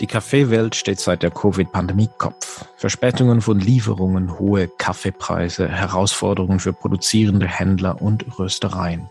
Die 0.00 0.06
Kaffeewelt 0.06 0.74
steht 0.76 0.98
seit 0.98 1.22
der 1.22 1.30
Covid-Pandemie 1.30 2.08
Kopf. 2.16 2.64
Verspätungen 2.76 3.42
von 3.42 3.60
Lieferungen, 3.60 4.38
hohe 4.38 4.66
Kaffeepreise, 4.66 5.68
Herausforderungen 5.68 6.58
für 6.58 6.72
produzierende 6.72 7.46
Händler 7.46 8.00
und 8.00 8.38
Röstereien. 8.38 9.10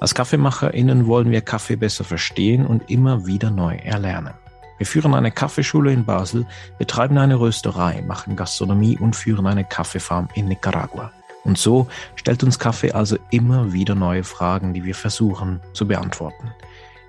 Als 0.00 0.14
KaffeemacherInnen 0.14 1.06
wollen 1.06 1.30
wir 1.30 1.42
Kaffee 1.42 1.76
besser 1.76 2.04
verstehen 2.04 2.66
und 2.66 2.90
immer 2.90 3.26
wieder 3.26 3.50
neu 3.50 3.76
erlernen. 3.76 4.32
Wir 4.78 4.86
führen 4.86 5.14
eine 5.14 5.30
Kaffeeschule 5.30 5.92
in 5.92 6.06
Basel, 6.06 6.46
betreiben 6.78 7.18
eine 7.18 7.38
Rösterei, 7.38 8.00
machen 8.00 8.34
Gastronomie 8.34 8.96
und 8.96 9.14
führen 9.14 9.46
eine 9.46 9.64
Kaffeefarm 9.64 10.28
in 10.34 10.48
Nicaragua. 10.48 11.12
Und 11.44 11.58
so 11.58 11.88
stellt 12.16 12.42
uns 12.42 12.58
Kaffee 12.58 12.92
also 12.92 13.18
immer 13.30 13.74
wieder 13.74 13.94
neue 13.94 14.24
Fragen, 14.24 14.72
die 14.72 14.84
wir 14.84 14.94
versuchen 14.94 15.60
zu 15.74 15.86
beantworten. 15.86 16.52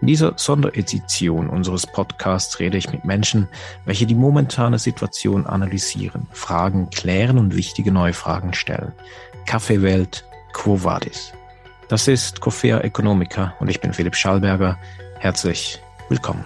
In 0.03 0.07
dieser 0.07 0.33
Sonderedition 0.35 1.47
unseres 1.47 1.87
Podcasts 1.87 2.59
rede 2.59 2.77
ich 2.77 2.91
mit 2.91 3.05
Menschen, 3.05 3.47
welche 3.85 4.05
die 4.05 4.15
momentane 4.15 4.77
Situation 4.77 5.45
analysieren, 5.45 6.27
Fragen 6.33 6.89
klären 6.89 7.37
und 7.37 7.55
wichtige 7.55 7.89
neue 7.89 8.11
Fragen 8.11 8.53
stellen. 8.53 8.91
Kaffeewelt, 9.45 10.25
Quo 10.51 10.83
Vadis? 10.83 11.31
Das 11.87 12.09
ist 12.09 12.41
Coffea 12.41 12.81
Economica 12.81 13.55
und 13.61 13.69
ich 13.69 13.79
bin 13.79 13.93
Philipp 13.93 14.17
Schallberger. 14.17 14.77
Herzlich 15.19 15.79
willkommen. 16.09 16.43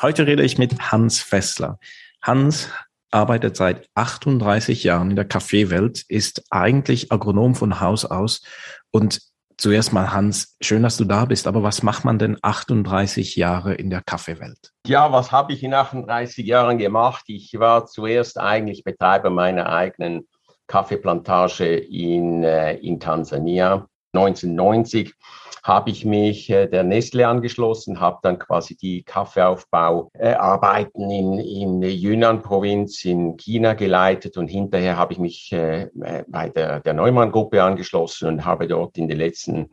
Heute 0.00 0.26
rede 0.26 0.42
ich 0.42 0.58
mit 0.58 0.90
Hans 0.90 1.20
Fessler. 1.20 1.78
Hans 2.22 2.70
arbeitet 3.12 3.56
seit 3.56 3.88
38 3.94 4.82
Jahren 4.82 5.10
in 5.10 5.16
der 5.16 5.26
Kaffeewelt, 5.26 6.02
ist 6.08 6.42
eigentlich 6.50 7.12
Agronom 7.12 7.54
von 7.54 7.78
Haus 7.78 8.04
aus 8.04 8.42
und 8.90 9.31
Zuerst 9.56 9.92
mal 9.92 10.12
Hans, 10.12 10.56
schön, 10.60 10.82
dass 10.82 10.96
du 10.96 11.04
da 11.04 11.24
bist, 11.24 11.46
aber 11.46 11.62
was 11.62 11.82
macht 11.82 12.04
man 12.04 12.18
denn 12.18 12.36
38 12.42 13.36
Jahre 13.36 13.74
in 13.74 13.90
der 13.90 14.02
Kaffeewelt? 14.02 14.72
Ja, 14.86 15.12
was 15.12 15.32
habe 15.32 15.52
ich 15.52 15.62
in 15.62 15.74
38 15.74 16.46
Jahren 16.46 16.78
gemacht? 16.78 17.24
Ich 17.28 17.52
war 17.58 17.86
zuerst 17.86 18.38
eigentlich 18.38 18.84
Betreiber 18.84 19.30
meiner 19.30 19.72
eigenen 19.72 20.28
Kaffeeplantage 20.66 21.76
in, 21.76 22.42
äh, 22.44 22.74
in 22.76 22.98
Tansania 22.98 23.86
1990 24.14 25.14
habe 25.62 25.90
ich 25.90 26.04
mich 26.04 26.50
äh, 26.50 26.66
der 26.66 26.82
Nestle 26.82 27.28
angeschlossen, 27.28 28.00
habe 28.00 28.18
dann 28.22 28.38
quasi 28.38 28.76
die 28.76 29.04
Kaffeeaufbauarbeiten 29.04 31.10
äh, 31.10 31.18
in, 31.18 31.38
in 31.38 31.82
Yunnan-Provinz 31.82 33.04
in 33.04 33.36
China 33.36 33.74
geleitet 33.74 34.36
und 34.36 34.48
hinterher 34.48 34.96
habe 34.96 35.12
ich 35.12 35.20
mich 35.20 35.52
äh, 35.52 35.88
bei 36.26 36.48
der, 36.48 36.80
der 36.80 36.94
Neumann-Gruppe 36.94 37.62
angeschlossen 37.62 38.26
und 38.28 38.44
habe 38.44 38.66
dort 38.66 38.98
in 38.98 39.06
den 39.08 39.18
letzten 39.18 39.70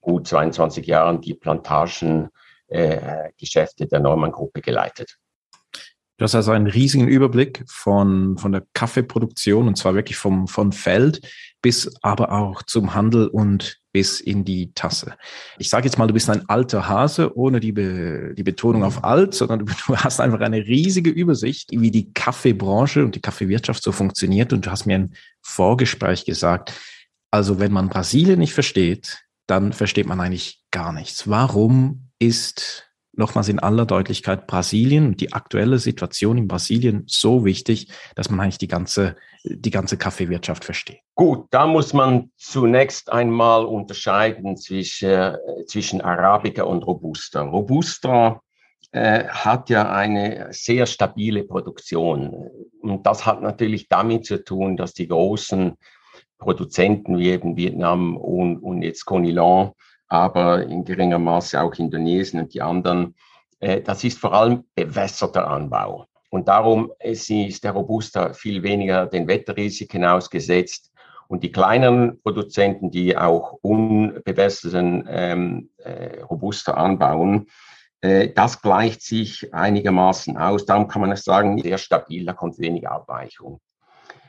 gut 0.00 0.28
22 0.28 0.86
Jahren 0.86 1.20
die 1.20 1.34
Plantagengeschäfte 1.34 3.86
der 3.86 4.00
Neumann-Gruppe 4.00 4.60
geleitet. 4.60 5.18
Du 6.16 6.22
hast 6.22 6.36
also 6.36 6.52
einen 6.52 6.68
riesigen 6.68 7.08
Überblick 7.08 7.64
von, 7.66 8.38
von 8.38 8.52
der 8.52 8.62
Kaffeeproduktion 8.72 9.66
und 9.66 9.76
zwar 9.76 9.96
wirklich 9.96 10.16
vom, 10.16 10.46
vom 10.46 10.70
Feld 10.70 11.20
bis 11.64 11.90
aber 12.02 12.30
auch 12.30 12.62
zum 12.62 12.92
Handel 12.92 13.26
und 13.26 13.80
bis 13.90 14.20
in 14.20 14.44
die 14.44 14.74
Tasse. 14.74 15.14
Ich 15.56 15.70
sage 15.70 15.86
jetzt 15.86 15.96
mal, 15.96 16.06
du 16.06 16.12
bist 16.12 16.28
ein 16.28 16.46
alter 16.46 16.88
Hase, 16.88 17.34
ohne 17.38 17.58
die, 17.58 17.72
Be 17.72 18.34
die 18.36 18.42
Betonung 18.42 18.84
auf 18.84 19.02
alt, 19.02 19.32
sondern 19.32 19.64
du, 19.64 19.96
hast 19.96 20.20
einfach 20.20 20.40
eine 20.40 20.58
riesige 20.58 21.08
Übersicht, 21.08 21.70
wie 21.72 21.90
die 21.90 22.12
Kaffeebranche 22.12 23.02
und 23.02 23.14
die 23.14 23.22
Kaffeewirtschaft 23.22 23.82
so 23.82 23.92
funktioniert. 23.92 24.52
Und 24.52 24.66
du 24.66 24.70
hast 24.70 24.84
mir 24.84 24.96
ein 24.98 25.14
Vorgespräch 25.40 26.26
gesagt, 26.26 26.74
also 27.30 27.58
wenn 27.58 27.72
man 27.72 27.88
Brasilien 27.88 28.40
nicht 28.40 28.52
versteht, 28.52 29.24
dann 29.46 29.72
versteht 29.72 30.06
man 30.06 30.20
eigentlich 30.20 30.62
gar 30.70 30.92
nichts. 30.92 31.30
Warum 31.30 32.10
ist 32.18 32.90
nochmals 33.16 33.48
in 33.48 33.58
aller 33.58 33.86
Deutlichkeit 33.86 34.46
Brasilien 34.46 35.16
die 35.16 35.32
aktuelle 35.32 35.78
Situation 35.78 36.38
in 36.38 36.48
Brasilien 36.48 37.04
so 37.06 37.44
wichtig, 37.44 37.88
dass 38.14 38.30
man 38.30 38.40
eigentlich 38.40 38.58
die 38.58 38.68
ganze, 38.68 39.16
die 39.44 39.70
ganze 39.70 39.96
Kaffeewirtschaft 39.96 40.64
versteht? 40.64 41.00
Gut, 41.14 41.46
da 41.50 41.66
muss 41.66 41.92
man 41.92 42.30
zunächst 42.36 43.12
einmal 43.12 43.64
unterscheiden 43.64 44.56
zwischen, 44.56 45.10
äh, 45.10 45.36
zwischen 45.66 46.00
Arabica 46.00 46.64
und 46.64 46.86
Robusta. 46.86 47.42
Robusta 47.42 48.40
äh, 48.92 49.24
hat 49.24 49.70
ja 49.70 49.90
eine 49.90 50.48
sehr 50.50 50.86
stabile 50.86 51.44
Produktion. 51.44 52.48
Und 52.80 53.06
das 53.06 53.26
hat 53.26 53.42
natürlich 53.42 53.88
damit 53.88 54.26
zu 54.26 54.44
tun, 54.44 54.76
dass 54.76 54.92
die 54.92 55.08
großen 55.08 55.74
Produzenten 56.38 57.18
wie 57.18 57.30
eben 57.30 57.56
Vietnam 57.56 58.16
und, 58.16 58.58
und 58.58 58.82
jetzt 58.82 59.04
Conilon 59.04 59.72
aber 60.14 60.62
in 60.64 60.84
geringer 60.84 61.18
Maße 61.18 61.60
auch 61.60 61.74
Indonesien 61.74 62.40
und 62.40 62.54
die 62.54 62.62
anderen. 62.62 63.14
Äh, 63.60 63.80
das 63.82 64.04
ist 64.04 64.18
vor 64.18 64.32
allem 64.32 64.64
bewässerter 64.74 65.48
Anbau. 65.48 66.06
Und 66.30 66.48
darum 66.48 66.92
ist 66.98 67.30
der 67.30 67.72
Robusta 67.72 68.32
viel 68.32 68.62
weniger 68.62 69.06
den 69.06 69.28
Wetterrisiken 69.28 70.04
ausgesetzt. 70.04 70.90
Und 71.28 71.42
die 71.42 71.52
kleineren 71.52 72.20
Produzenten, 72.22 72.90
die 72.90 73.16
auch 73.16 73.58
unbewässerten 73.62 75.06
ähm, 75.08 75.70
äh, 75.78 76.20
Robusta 76.22 76.74
anbauen, 76.74 77.46
äh, 78.00 78.28
das 78.28 78.60
gleicht 78.60 79.02
sich 79.02 79.54
einigermaßen 79.54 80.36
aus. 80.36 80.66
Darum 80.66 80.88
kann 80.88 81.00
man 81.00 81.16
sagen, 81.16 81.58
sehr 81.62 81.78
stabil, 81.78 82.26
da 82.26 82.34
kommt 82.34 82.58
wenig 82.58 82.88
Abweichung. 82.88 83.60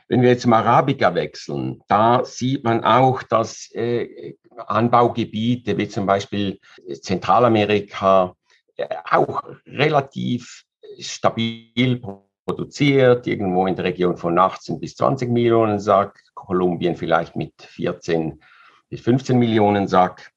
Wenn 0.07 0.21
wir 0.21 0.29
jetzt 0.29 0.43
zum 0.43 0.53
Arabica 0.53 1.15
wechseln, 1.15 1.81
da 1.87 2.23
sieht 2.23 2.63
man 2.63 2.83
auch, 2.83 3.23
dass 3.23 3.69
äh, 3.73 4.35
Anbaugebiete 4.55 5.77
wie 5.77 5.87
zum 5.87 6.05
Beispiel 6.05 6.59
Zentralamerika 7.01 8.35
äh, 8.77 8.87
auch 9.09 9.43
relativ 9.65 10.63
stabil 10.99 12.01
produziert, 12.45 13.25
irgendwo 13.27 13.65
in 13.67 13.75
der 13.75 13.85
Region 13.85 14.17
von 14.17 14.37
18 14.37 14.79
bis 14.79 14.95
20 14.95 15.29
Millionen 15.29 15.79
Sack, 15.79 16.21
Kolumbien 16.35 16.95
vielleicht 16.95 17.35
mit 17.35 17.53
14 17.59 18.39
bis 18.89 19.01
15 19.01 19.37
Millionen 19.37 19.87
Sack. 19.87 20.31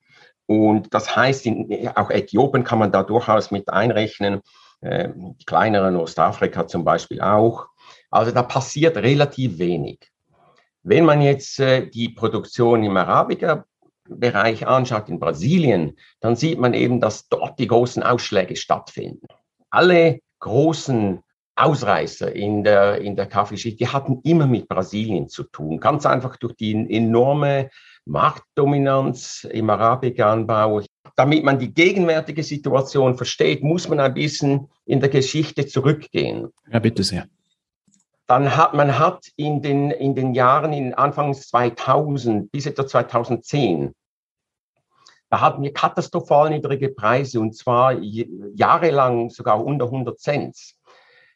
Und 0.46 0.94
das 0.94 1.14
heißt, 1.14 1.44
in, 1.44 1.88
auch 1.94 2.10
Äthiopien 2.10 2.64
kann 2.64 2.78
man 2.78 2.90
da 2.90 3.02
durchaus 3.02 3.50
mit 3.50 3.68
einrechnen, 3.68 4.40
äh, 4.80 5.10
kleineren 5.44 5.96
Ostafrika 5.96 6.66
zum 6.66 6.84
Beispiel 6.84 7.20
auch. 7.20 7.66
Also 8.10 8.32
da 8.32 8.42
passiert 8.42 8.96
relativ 8.96 9.58
wenig. 9.58 10.10
Wenn 10.82 11.04
man 11.04 11.20
jetzt 11.20 11.60
äh, 11.60 11.88
die 11.88 12.08
Produktion 12.08 12.82
im 12.82 12.96
Arabica-Bereich 12.96 14.66
anschaut, 14.66 15.08
in 15.08 15.18
Brasilien, 15.18 15.98
dann 16.20 16.36
sieht 16.36 16.58
man 16.58 16.72
eben, 16.72 17.00
dass 17.00 17.28
dort 17.28 17.58
die 17.58 17.66
großen 17.66 18.02
Ausschläge 18.02 18.56
stattfinden. 18.56 19.26
Alle 19.70 20.20
großen 20.38 21.20
Ausreißer 21.56 22.34
in 22.34 22.62
der, 22.62 23.00
in 23.00 23.16
der 23.16 23.26
Kaffeeschicht, 23.26 23.80
die 23.80 23.88
hatten 23.88 24.20
immer 24.22 24.46
mit 24.46 24.68
Brasilien 24.68 25.28
zu 25.28 25.42
tun. 25.42 25.80
Ganz 25.80 26.06
einfach 26.06 26.36
durch 26.36 26.54
die 26.54 26.72
enorme 26.72 27.68
Marktdominanz 28.06 29.46
im 29.50 29.68
Arabica-Anbau. 29.68 30.82
Damit 31.16 31.44
man 31.44 31.58
die 31.58 31.74
gegenwärtige 31.74 32.44
Situation 32.44 33.16
versteht, 33.16 33.62
muss 33.62 33.88
man 33.88 33.98
ein 33.98 34.14
bisschen 34.14 34.68
in 34.86 35.00
der 35.00 35.08
Geschichte 35.08 35.66
zurückgehen. 35.66 36.48
Ja, 36.72 36.78
bitte 36.78 37.02
sehr. 37.02 37.26
Dann 38.28 38.56
hat 38.56 38.74
man 38.74 38.98
hat 38.98 39.26
in 39.36 39.62
den, 39.62 39.90
in 39.90 40.14
den 40.14 40.34
Jahren, 40.34 40.74
in 40.74 40.92
Anfangs 40.92 41.48
2000 41.48 42.52
bis 42.52 42.66
etwa 42.66 42.86
2010, 42.86 43.94
da 45.30 45.40
hatten 45.40 45.62
wir 45.62 45.72
katastrophal 45.72 46.50
niedrige 46.50 46.90
Preise 46.90 47.40
und 47.40 47.56
zwar 47.56 47.92
jahrelang 47.92 49.30
sogar 49.30 49.64
unter 49.64 49.86
100 49.86 50.18
Cent. 50.18 50.56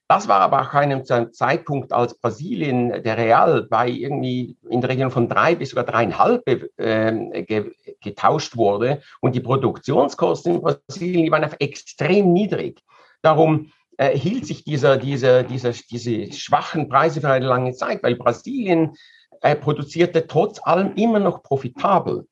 Das 0.09 0.29
war 0.29 0.41
aber 0.41 0.61
auch 0.61 0.75
einem 0.75 1.05
Zeitpunkt, 1.05 1.93
als 1.93 2.15
Brasilien, 2.15 3.03
der 3.03 3.17
Real, 3.17 3.63
bei 3.63 3.89
irgendwie 3.89 4.59
in 4.69 4.83
der 4.83 4.91
Region 4.91 5.11
von 5.11 5.29
drei 5.29 5.55
bis 5.55 5.71
sogar 5.71 5.85
dreieinhalb 5.85 6.47
äh, 6.47 7.43
ge 7.45 7.73
getauscht 8.03 8.57
wurde 8.57 9.01
und 9.21 9.35
die 9.35 9.41
Produktionskosten 9.41 10.57
in 10.57 10.61
Brasilien 10.61 11.31
waren 11.31 11.45
auf 11.45 11.57
extrem 11.59 12.35
niedrig. 12.35 12.83
Darum 13.23 13.73
äh, 13.99 14.17
hielt 14.17 14.47
sich 14.47 14.65
dieser, 14.65 14.97
dieser, 14.97 15.43
dieser, 15.43 15.73
diese 15.73 16.33
schwachen 16.33 16.89
Preise 16.89 17.21
für 17.21 17.31
eine 17.31 17.47
lange 17.47 17.73
Zeit, 17.73 18.03
weil 18.03 18.17
Brasilien 18.17 18.95
äh, 19.41 19.57
produzierte 19.57 20.27
trotz 20.27 20.61
allem 20.63 20.95
immer 20.95 21.19
noch 21.19 21.43
profitabel. 21.43 22.27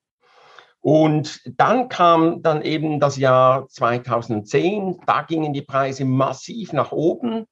Und 0.81 1.43
dann 1.59 1.89
kam 1.89 2.43
dann 2.43 2.63
eben 2.63 3.01
das 3.01 3.19
Jahr 3.19 3.69
2010, 3.69 5.01
da 5.07 5.23
gingen 5.23 5.53
die 5.53 5.63
Preise 5.63 6.07
massiv 6.07 6.73
nach 6.73 6.93
oben, 6.93 7.45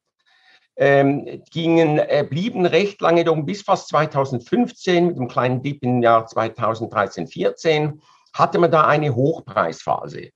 ähm, 0.77 1.43
gingen, 1.51 1.99
äh, 1.99 2.25
blieben 2.27 2.65
recht 2.65 3.01
lange 3.01 3.29
oben 3.29 3.45
bis 3.45 3.61
fast 3.61 3.89
2015 3.89 5.07
mit 5.07 5.17
einem 5.17 5.27
kleinen 5.27 5.61
Dip 5.61 5.83
im 5.83 6.01
Jahr 6.01 6.25
2013, 6.25 7.27
14 7.27 8.01
hatte 8.33 8.57
man 8.57 8.71
da 8.71 8.87
eine 8.87 9.13
Hochpreisphase 9.13 10.29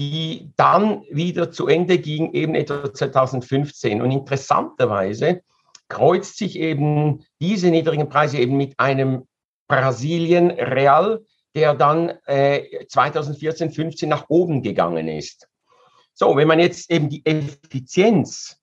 die 0.00 0.50
dann 0.56 1.04
wieder 1.10 1.52
zu 1.52 1.66
Ende 1.66 1.98
ging, 1.98 2.32
eben 2.32 2.54
etwa 2.54 2.92
2015. 2.92 4.00
Und 4.00 4.10
interessanterweise 4.10 5.42
kreuzt 5.88 6.38
sich 6.38 6.58
eben 6.58 7.22
diese 7.38 7.68
niedrigen 7.68 8.08
Preise 8.08 8.38
eben 8.38 8.56
mit 8.56 8.80
einem 8.80 9.28
Brasilien 9.68 10.50
Real, 10.52 11.20
der 11.54 11.74
dann 11.74 12.14
äh, 12.24 12.86
2014, 12.88 13.72
15 13.72 14.08
nach 14.08 14.30
oben 14.30 14.62
gegangen 14.62 15.06
ist. 15.06 15.48
So, 16.14 16.34
wenn 16.34 16.48
man 16.48 16.60
jetzt 16.60 16.90
eben 16.90 17.10
die 17.10 17.24
Effizienz 17.26 18.58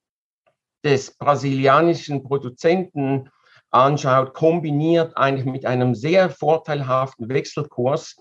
des 0.84 1.16
brasilianischen 1.18 2.24
Produzenten 2.24 3.30
anschaut, 3.70 4.34
kombiniert 4.34 5.16
eigentlich 5.16 5.46
mit 5.46 5.66
einem 5.68 5.94
sehr 5.94 6.32
vorteilhaften 6.32 7.30
Wechselkurs, 7.30 8.16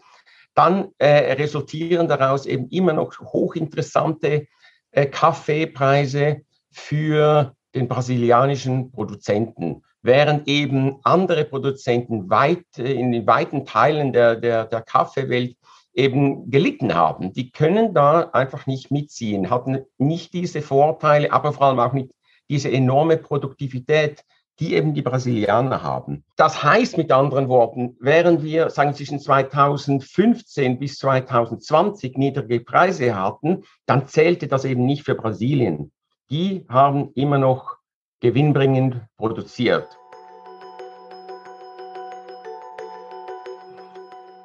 dann 0.57 0.89
äh, 0.99 1.35
resultieren 1.35 2.09
daraus 2.09 2.47
eben 2.47 2.69
immer 2.71 2.95
noch 2.95 3.17
hochinteressante 3.21 4.47
äh, 4.91 5.07
Kaffeepreise 5.07 6.41
für 6.73 7.55
den 7.75 7.89
brasilianischen 7.89 8.91
Produzenten, 8.91 9.83
während 10.03 10.49
eben 10.49 10.97
andere 11.05 11.45
Produzenten 11.45 12.31
weit, 12.31 12.65
äh, 12.79 12.93
in 12.95 13.13
den 13.13 13.27
weiten 13.27 13.67
Teilen 13.67 14.13
der, 14.15 14.37
der, 14.37 14.65
der 14.65 14.81
Kaffeewelt 14.81 15.57
eben 15.93 16.51
gelitten 16.51 16.95
haben. 16.95 17.35
Die 17.35 17.51
können 17.51 17.93
da 17.93 18.31
einfach 18.33 18.67
nicht 18.67 18.91
mitziehen, 18.91 19.51
hatten 19.51 19.85
nicht 19.99 20.33
diese 20.33 20.63
Vorteile, 20.63 21.33
aber 21.33 21.53
vor 21.53 21.67
allem 21.67 21.81
auch 21.81 21.93
nicht 21.93 22.13
diese 22.49 22.71
enorme 22.71 23.19
Produktivität, 23.19 24.25
die 24.59 24.75
eben 24.75 24.95
die 24.95 25.03
Brasilianer 25.03 25.83
haben. 25.83 26.25
Das 26.37 26.63
heißt 26.63 26.97
mit 26.97 27.13
anderen 27.13 27.49
Worten, 27.49 27.97
während 28.01 28.43
wir 28.43 28.71
sagen 28.71 28.95
zwischen 28.95 29.21
2015 29.21 30.79
bis 30.79 30.99
2020 30.99 32.17
niedrige 32.17 32.61
Preise 32.61 33.15
hatten, 33.15 33.65
dann 33.85 34.09
zählte 34.09 34.49
das 34.49 34.65
eben 34.65 34.87
nicht 34.87 35.05
für 35.05 35.15
Brasilien. 35.15 35.93
Die 36.31 36.65
haben 36.69 37.11
immer 37.15 37.39
noch 37.39 37.77
gewinnbringend 38.21 39.03
produziert. 39.17 39.87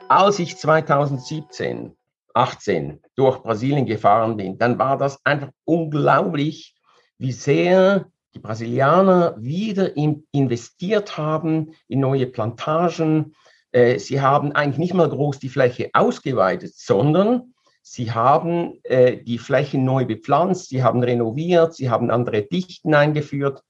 Als 0.09 0.39
ich 0.39 0.57
2017, 0.57 1.95
18 2.33 3.01
durch 3.15 3.41
Brasilien 3.41 3.85
gefahren 3.85 4.35
bin, 4.35 4.57
dann 4.57 4.77
war 4.77 4.97
das 4.97 5.25
einfach 5.25 5.51
unglaublich, 5.63 6.75
wie 7.17 7.31
sehr 7.31 8.07
die 8.33 8.39
Brasilianer 8.39 9.35
wieder 9.37 9.95
in, 9.95 10.25
investiert 10.31 11.17
haben 11.17 11.73
in 11.87 11.99
neue 11.99 12.27
Plantagen. 12.27 13.35
Äh, 13.71 13.99
sie 13.99 14.21
haben 14.21 14.53
eigentlich 14.53 14.77
nicht 14.77 14.93
mal 14.93 15.09
groß 15.09 15.39
die 15.39 15.49
Fläche 15.49 15.89
ausgeweitet, 15.93 16.73
sondern 16.75 17.53
sie 17.81 18.11
haben 18.11 18.79
äh, 18.83 19.17
die 19.17 19.37
Fläche 19.37 19.77
neu 19.77 20.05
bepflanzt, 20.05 20.69
sie 20.69 20.83
haben 20.83 21.03
renoviert, 21.03 21.75
sie 21.75 21.89
haben 21.89 22.11
andere 22.11 22.43
Dichten 22.43 22.93
eingeführt. 22.93 23.63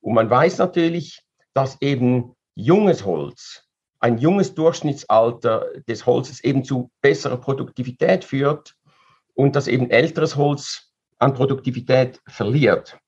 Und 0.00 0.14
man 0.14 0.30
weiß 0.30 0.58
natürlich, 0.58 1.22
dass 1.54 1.80
eben 1.82 2.34
junges 2.54 3.04
Holz, 3.04 3.64
ein 4.00 4.18
junges 4.18 4.54
Durchschnittsalter 4.54 5.66
des 5.88 6.06
Holzes 6.06 6.42
eben 6.44 6.64
zu 6.64 6.90
besserer 7.02 7.36
Produktivität 7.36 8.24
führt 8.24 8.74
und 9.34 9.56
dass 9.56 9.66
eben 9.66 9.90
älteres 9.90 10.36
Holz 10.36 10.92
an 11.18 11.34
Produktivität 11.34 12.20
verliert. 12.26 12.98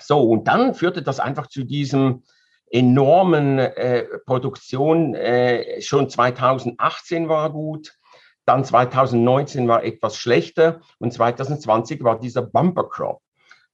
So, 0.00 0.22
und 0.22 0.48
dann 0.48 0.74
führte 0.74 1.02
das 1.02 1.20
einfach 1.20 1.46
zu 1.46 1.64
diesem 1.64 2.22
enormen 2.70 3.58
äh, 3.58 4.04
Produktion. 4.26 5.14
Äh, 5.14 5.80
schon 5.80 6.08
2018 6.10 7.28
war 7.28 7.50
gut, 7.50 7.94
dann 8.44 8.64
2019 8.64 9.68
war 9.68 9.84
etwas 9.84 10.16
schlechter 10.16 10.80
und 10.98 11.12
2020 11.12 12.02
war 12.02 12.18
dieser 12.18 12.42
Bumper 12.42 12.88
Crop. 12.88 13.20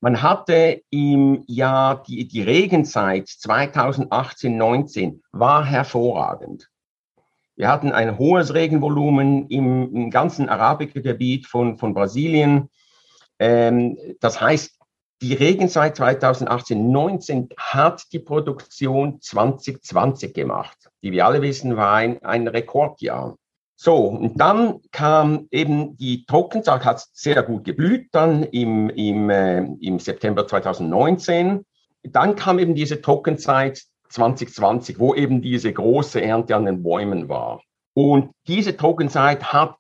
Man 0.01 0.21
hatte 0.21 0.83
im 0.91 1.45
Jahr 1.47 2.03
die, 2.03 2.29
die 2.29 2.43
Regenzeit 2.43 3.29
2018, 3.29 4.57
19 4.57 5.23
war 5.33 5.65
hervorragend. 5.65 6.69
Wir 7.57 7.69
hatten 7.69 7.93
ein 7.93 8.19
hohes 8.19 8.53
Regenvolumen 8.53 9.49
im, 9.49 9.95
im 9.95 10.11
ganzen 10.11 10.49
Arabikergebiet 10.49 11.47
von, 11.47 11.79
von 11.79 11.95
Brasilien. 11.95 12.69
Ähm, 13.39 13.97
das 14.21 14.41
heißt, 14.41 14.74
die 15.25 15.33
Regenzeit 15.33 15.97
2018, 15.97 16.91
19 16.93 17.49
hat 17.57 18.13
die 18.13 18.19
Produktion 18.19 19.23
2020 19.23 20.35
gemacht. 20.35 20.77
Die 21.03 21.13
wir 21.13 21.25
alle 21.25 21.41
wissen, 21.41 21.79
war 21.79 21.95
ein, 21.95 22.23
ein 22.23 22.47
Rekordjahr. 22.47 23.39
So, 23.75 23.97
und 24.09 24.39
dann 24.39 24.83
kam 24.93 25.49
eben 25.51 25.97
die 25.97 26.27
Trockenzeit, 26.27 26.85
hat 26.85 27.07
sehr 27.15 27.43
gut 27.43 27.65
geblüht, 27.65 28.09
dann 28.13 28.43
im, 28.43 28.91
im, 28.91 29.31
äh, 29.31 29.63
im 29.81 29.99
September 29.99 30.47
2019. 30.47 31.65
Dann 32.03 32.37
kam 32.37 32.59
eben 32.59 32.75
diese 32.75 33.01
Trockenzeit 33.01 33.83
2020, 34.11 34.99
wo 34.99 35.15
eben 35.15 35.41
diese 35.41 35.73
große 35.73 36.21
Ernte 36.21 36.55
an 36.55 36.67
den 36.67 36.83
Bäumen 36.83 37.31
war. 37.31 37.63
Und 37.95 38.31
diese 38.47 38.77
Trockenzeit 38.77 39.55
hat 39.55 39.77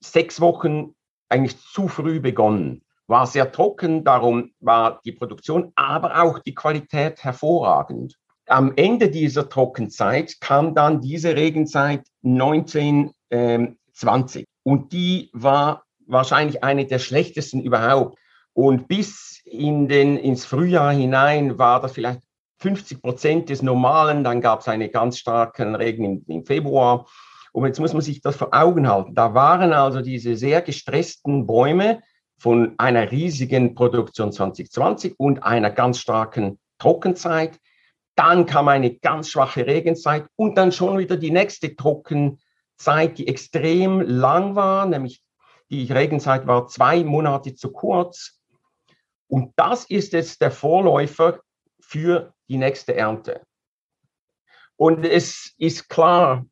sechs 0.00 0.40
Wochen 0.40 0.94
eigentlich 1.28 1.58
zu 1.58 1.88
früh 1.88 2.20
begonnen 2.20 2.80
war 3.08 3.26
sehr 3.26 3.50
trocken, 3.50 4.04
darum 4.04 4.52
war 4.60 5.00
die 5.04 5.10
Produktion, 5.12 5.72
aber 5.74 6.22
auch 6.22 6.38
die 6.38 6.54
Qualität 6.54 7.24
hervorragend. 7.24 8.14
Am 8.46 8.72
Ende 8.76 9.10
dieser 9.10 9.48
Trockenzeit 9.48 10.40
kam 10.40 10.74
dann 10.74 11.00
diese 11.00 11.34
Regenzeit 11.34 12.06
1920 12.22 14.44
und 14.62 14.92
die 14.92 15.30
war 15.32 15.82
wahrscheinlich 16.06 16.62
eine 16.62 16.86
der 16.86 17.00
schlechtesten 17.00 17.60
überhaupt. 17.60 18.16
Und 18.52 18.86
bis 18.88 19.40
in 19.44 19.88
den, 19.88 20.16
ins 20.16 20.44
Frühjahr 20.44 20.92
hinein 20.92 21.58
war 21.58 21.80
das 21.80 21.92
vielleicht 21.92 22.20
50 22.58 23.00
Prozent 23.00 23.48
des 23.48 23.62
Normalen. 23.62 24.24
Dann 24.24 24.40
gab 24.40 24.60
es 24.60 24.68
einen 24.68 24.90
ganz 24.90 25.18
starken 25.18 25.74
Regen 25.74 26.24
im 26.26 26.44
Februar. 26.44 27.06
Und 27.52 27.66
jetzt 27.66 27.80
muss 27.80 27.92
man 27.92 28.02
sich 28.02 28.20
das 28.20 28.36
vor 28.36 28.48
Augen 28.52 28.88
halten. 28.88 29.14
Da 29.14 29.34
waren 29.34 29.72
also 29.72 30.00
diese 30.00 30.36
sehr 30.36 30.62
gestressten 30.62 31.46
Bäume, 31.46 32.00
von 32.38 32.74
einer 32.78 33.10
riesigen 33.10 33.74
Produktion 33.74 34.32
2020 34.32 35.14
und 35.18 35.42
einer 35.42 35.70
ganz 35.70 35.98
starken 35.98 36.58
Trockenzeit. 36.78 37.58
Dann 38.14 38.46
kam 38.46 38.68
eine 38.68 38.94
ganz 38.94 39.30
schwache 39.30 39.66
Regenzeit 39.66 40.26
und 40.36 40.56
dann 40.56 40.72
schon 40.72 40.98
wieder 40.98 41.16
die 41.16 41.30
nächste 41.30 41.74
Trockenzeit, 41.74 43.18
die 43.18 43.28
extrem 43.28 44.00
lang 44.00 44.54
war, 44.54 44.86
nämlich 44.86 45.22
die 45.70 45.92
Regenzeit 45.92 46.46
war 46.46 46.66
zwei 46.68 47.04
Monate 47.04 47.54
zu 47.54 47.72
kurz. 47.72 48.40
Und 49.26 49.52
das 49.56 49.84
ist 49.84 50.12
jetzt 50.14 50.40
der 50.40 50.50
Vorläufer 50.50 51.40
für 51.80 52.32
die 52.48 52.56
nächste 52.56 52.94
Ernte. 52.94 53.42
Und 54.76 55.04
es 55.04 55.54
ist 55.58 55.88
klar, 55.88 56.46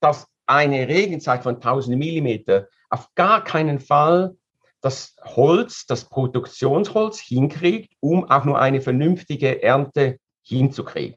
dass 0.00 0.26
eine 0.46 0.88
Regenzeit 0.88 1.42
von 1.42 1.56
1000 1.56 1.98
Millimeter 1.98 2.68
auf 2.88 3.08
gar 3.14 3.44
keinen 3.44 3.78
Fall 3.78 4.36
das 4.80 5.16
Holz, 5.24 5.86
das 5.86 6.04
Produktionsholz 6.08 7.20
hinkriegt, 7.20 7.92
um 8.00 8.28
auch 8.30 8.44
nur 8.44 8.58
eine 8.58 8.80
vernünftige 8.80 9.62
Ernte 9.62 10.18
hinzukriegen. 10.42 11.16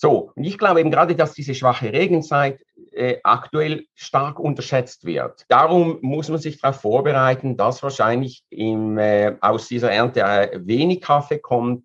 So, 0.00 0.30
und 0.36 0.44
ich 0.44 0.58
glaube 0.58 0.78
eben 0.78 0.92
gerade, 0.92 1.16
dass 1.16 1.32
diese 1.32 1.56
schwache 1.56 1.92
Regenzeit 1.92 2.60
äh, 2.92 3.16
aktuell 3.24 3.84
stark 3.96 4.38
unterschätzt 4.38 5.04
wird. 5.04 5.44
Darum 5.48 5.98
muss 6.02 6.28
man 6.28 6.38
sich 6.38 6.60
darauf 6.60 6.80
vorbereiten, 6.80 7.56
dass 7.56 7.82
wahrscheinlich 7.82 8.44
im, 8.48 8.96
äh, 8.96 9.34
aus 9.40 9.66
dieser 9.66 9.90
Ernte 9.90 10.20
äh, 10.20 10.60
wenig 10.62 11.00
Kaffee 11.00 11.40
kommt 11.40 11.84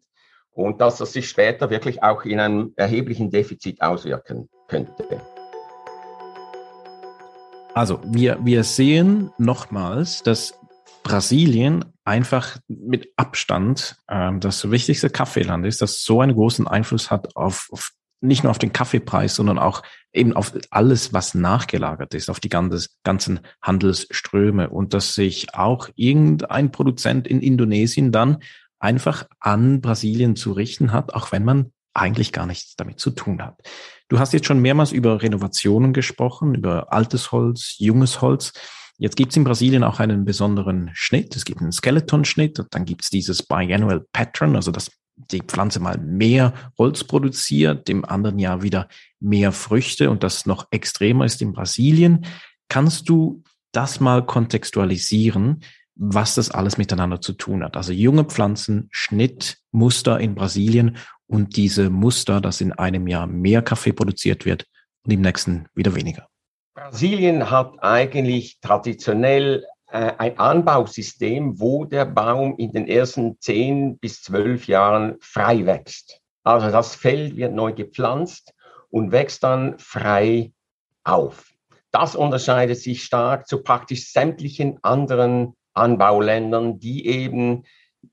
und 0.51 0.79
dass 0.79 0.97
das 0.97 1.13
sich 1.13 1.27
später 1.27 1.71
wirklich 1.71 2.03
auch 2.03 2.23
in 2.23 2.39
einem 2.39 2.73
erheblichen 2.75 3.31
Defizit 3.31 3.81
auswirken 3.81 4.47
könnte. 4.67 5.32
Also 7.75 7.99
wir, 8.05 8.37
wir 8.43 8.63
sehen 8.63 9.31
nochmals, 9.39 10.21
dass 10.21 10.53
Brasilien 11.01 11.85
einfach 12.05 12.57
mit 12.67 13.09
Abstand 13.17 13.97
äh, 14.07 14.31
das 14.39 14.69
wichtigste 14.69 15.09
Kaffeeland 15.09 15.65
ist, 15.65 15.81
das 15.81 16.03
so 16.03 16.21
einen 16.21 16.35
großen 16.35 16.67
Einfluss 16.67 17.09
hat 17.09 17.35
auf, 17.35 17.69
auf 17.71 17.91
nicht 18.21 18.43
nur 18.43 18.51
auf 18.51 18.59
den 18.59 18.73
Kaffeepreis, 18.73 19.35
sondern 19.35 19.59
auch 19.59 19.83
eben 20.13 20.33
auf 20.33 20.53
alles, 20.69 21.13
was 21.13 21.33
nachgelagert 21.33 22.13
ist, 22.13 22.29
auf 22.29 22.39
die 22.39 22.49
ganze, 22.49 22.87
ganzen 23.03 23.41
Handelsströme. 23.61 24.69
Und 24.69 24.93
dass 24.93 25.13
sich 25.13 25.55
auch 25.55 25.89
irgendein 25.95 26.71
Produzent 26.71 27.27
in 27.27 27.41
Indonesien 27.41 28.11
dann 28.11 28.37
einfach 28.79 29.27
an 29.39 29.81
Brasilien 29.81 30.35
zu 30.35 30.53
richten 30.53 30.93
hat, 30.93 31.13
auch 31.13 31.31
wenn 31.31 31.43
man 31.43 31.71
eigentlich 31.93 32.31
gar 32.31 32.45
nichts 32.45 32.75
damit 32.75 32.99
zu 32.99 33.11
tun 33.11 33.41
hat. 33.41 33.59
Du 34.09 34.19
hast 34.19 34.33
jetzt 34.33 34.47
schon 34.47 34.59
mehrmals 34.59 34.91
über 34.91 35.21
Renovationen 35.21 35.93
gesprochen, 35.93 36.55
über 36.55 36.91
altes 36.91 37.31
Holz, 37.31 37.75
junges 37.77 38.21
Holz. 38.21 38.53
Jetzt 38.97 39.15
gibt 39.15 39.31
es 39.31 39.37
in 39.37 39.43
Brasilien 39.43 39.83
auch 39.83 39.99
einen 39.99 40.25
besonderen 40.25 40.91
Schnitt. 40.93 41.35
Es 41.35 41.45
gibt 41.45 41.61
einen 41.61 41.71
Skeleton-Schnitt, 41.71 42.63
dann 42.71 42.85
gibt 42.85 43.03
es 43.03 43.09
dieses 43.09 43.43
Biannual 43.43 44.05
Pattern, 44.11 44.55
also 44.55 44.71
dass 44.71 44.91
die 45.15 45.41
Pflanze 45.41 45.79
mal 45.79 45.97
mehr 45.97 46.53
Holz 46.77 47.03
produziert, 47.03 47.89
im 47.89 48.05
anderen 48.05 48.39
Jahr 48.39 48.61
wieder 48.61 48.87
mehr 49.19 49.51
Früchte 49.51 50.09
und 50.09 50.23
das 50.23 50.45
noch 50.45 50.67
extremer 50.71 51.25
ist 51.25 51.41
in 51.41 51.53
Brasilien. 51.53 52.25
Kannst 52.69 53.09
du 53.09 53.43
das 53.71 53.99
mal 53.99 54.25
kontextualisieren, 54.25 55.63
was 55.95 56.35
das 56.35 56.49
alles 56.49 56.77
miteinander 56.77 57.21
zu 57.21 57.33
tun 57.33 57.63
hat? 57.63 57.77
Also 57.77 57.93
junge 57.93 58.25
Pflanzen, 58.25 58.89
Schnittmuster 58.91 60.19
in 60.19 60.35
Brasilien 60.35 60.97
und 61.33 61.57
diese 61.57 61.89
Muster, 61.89 62.39
dass 62.39 62.61
in 62.61 62.71
einem 62.73 63.07
Jahr 63.07 63.25
mehr 63.25 63.63
Kaffee 63.63 63.91
produziert 63.91 64.45
wird 64.45 64.65
und 65.03 65.11
im 65.11 65.21
nächsten 65.21 65.67
wieder 65.73 65.95
weniger. 65.95 66.27
Brasilien 66.75 67.49
hat 67.49 67.73
eigentlich 67.79 68.59
traditionell 68.61 69.65
äh, 69.87 70.11
ein 70.17 70.37
Anbausystem, 70.37 71.59
wo 71.59 71.85
der 71.85 72.05
Baum 72.05 72.55
in 72.57 72.71
den 72.71 72.87
ersten 72.87 73.39
zehn 73.39 73.97
bis 73.97 74.21
zwölf 74.21 74.67
Jahren 74.67 75.15
frei 75.21 75.65
wächst. 75.65 76.19
Also 76.43 76.69
das 76.69 76.95
Feld 76.95 77.35
wird 77.35 77.53
neu 77.53 77.73
gepflanzt 77.73 78.53
und 78.89 79.11
wächst 79.11 79.43
dann 79.43 79.79
frei 79.79 80.51
auf. 81.03 81.51
Das 81.91 82.15
unterscheidet 82.15 82.77
sich 82.77 83.03
stark 83.03 83.47
zu 83.47 83.63
praktisch 83.63 84.11
sämtlichen 84.11 84.77
anderen 84.83 85.55
Anbauländern, 85.73 86.79
die 86.79 87.07
eben 87.07 87.63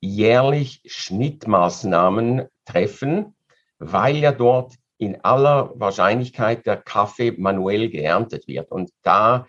jährlich 0.01 0.83
Schnittmaßnahmen 0.87 2.47
treffen, 2.71 3.35
weil 3.79 4.17
ja 4.17 4.33
dort 4.33 4.75
in 4.99 5.23
aller 5.25 5.73
Wahrscheinlichkeit 5.75 6.67
der 6.67 6.77
Kaffee 6.77 7.33
manuell 7.33 7.89
geerntet 7.89 8.47
wird. 8.47 8.71
Und 8.71 8.91
da 9.03 9.47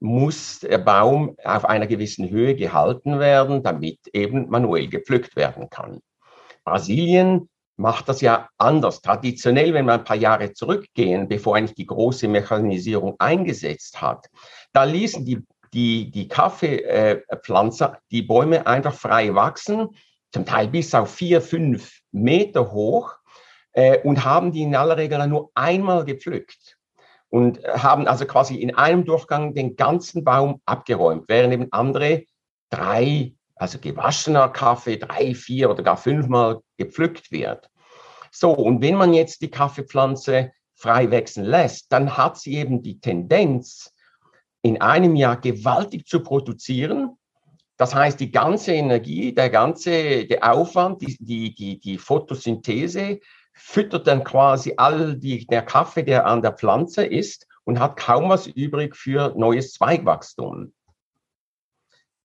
muss 0.00 0.60
der 0.60 0.78
Baum 0.78 1.36
auf 1.44 1.64
einer 1.64 1.86
gewissen 1.86 2.28
Höhe 2.30 2.54
gehalten 2.54 3.18
werden, 3.18 3.62
damit 3.62 3.98
eben 4.12 4.48
manuell 4.48 4.88
gepflückt 4.88 5.36
werden 5.36 5.70
kann. 5.70 6.00
Brasilien 6.64 7.48
macht 7.76 8.08
das 8.08 8.20
ja 8.20 8.48
anders. 8.58 9.00
Traditionell, 9.00 9.72
wenn 9.72 9.86
wir 9.86 9.94
ein 9.94 10.04
paar 10.04 10.16
Jahre 10.16 10.52
zurückgehen, 10.52 11.28
bevor 11.28 11.56
eigentlich 11.56 11.76
die 11.76 11.86
große 11.86 12.28
Mechanisierung 12.28 13.14
eingesetzt 13.18 14.02
hat, 14.02 14.26
da 14.72 14.84
ließen 14.84 15.24
die, 15.24 15.44
die, 15.72 16.10
die 16.10 16.28
Kaffeepflanzer 16.28 17.98
die 18.10 18.22
Bäume 18.22 18.66
einfach 18.66 18.94
frei 18.94 19.34
wachsen, 19.34 19.88
zum 20.32 20.44
Teil 20.44 20.68
bis 20.68 20.94
auf 20.94 21.14
vier, 21.14 21.40
fünf 21.40 21.97
Meter 22.12 22.72
hoch 22.72 23.16
äh, 23.72 23.98
und 24.00 24.24
haben 24.24 24.52
die 24.52 24.62
in 24.62 24.74
aller 24.74 24.96
Regel 24.96 25.26
nur 25.26 25.50
einmal 25.54 26.04
gepflückt 26.04 26.78
und 27.30 27.62
haben 27.64 28.06
also 28.06 28.24
quasi 28.26 28.56
in 28.56 28.74
einem 28.74 29.04
Durchgang 29.04 29.54
den 29.54 29.76
ganzen 29.76 30.24
Baum 30.24 30.60
abgeräumt, 30.64 31.24
während 31.28 31.52
eben 31.52 31.72
andere 31.72 32.24
drei, 32.70 33.34
also 33.54 33.78
gewaschener 33.78 34.48
Kaffee, 34.48 34.96
drei, 34.96 35.34
vier 35.34 35.70
oder 35.70 35.82
gar 35.82 35.96
fünfmal 35.96 36.60
gepflückt 36.76 37.30
wird. 37.30 37.68
So, 38.30 38.52
und 38.52 38.82
wenn 38.82 38.94
man 38.94 39.14
jetzt 39.14 39.42
die 39.42 39.50
Kaffeepflanze 39.50 40.52
frei 40.74 41.10
wachsen 41.10 41.44
lässt, 41.44 41.92
dann 41.92 42.16
hat 42.16 42.38
sie 42.38 42.54
eben 42.54 42.82
die 42.82 43.00
Tendenz, 43.00 43.92
in 44.62 44.80
einem 44.80 45.16
Jahr 45.16 45.40
gewaltig 45.40 46.06
zu 46.06 46.22
produzieren. 46.22 47.16
Das 47.78 47.94
heißt, 47.94 48.18
die 48.18 48.32
ganze 48.32 48.72
Energie, 48.72 49.32
der 49.32 49.50
ganze 49.50 50.26
der 50.26 50.52
Aufwand, 50.52 51.00
die, 51.00 51.16
die, 51.20 51.54
die, 51.54 51.78
die 51.78 51.96
Photosynthese 51.96 53.20
füttert 53.54 54.08
dann 54.08 54.24
quasi 54.24 54.74
all 54.76 55.16
die, 55.16 55.46
der 55.46 55.62
Kaffee, 55.62 56.02
der 56.02 56.26
an 56.26 56.42
der 56.42 56.52
Pflanze 56.52 57.06
ist 57.06 57.46
und 57.64 57.78
hat 57.78 57.96
kaum 57.96 58.28
was 58.30 58.48
übrig 58.48 58.96
für 58.96 59.32
neues 59.36 59.74
Zweigwachstum. 59.74 60.72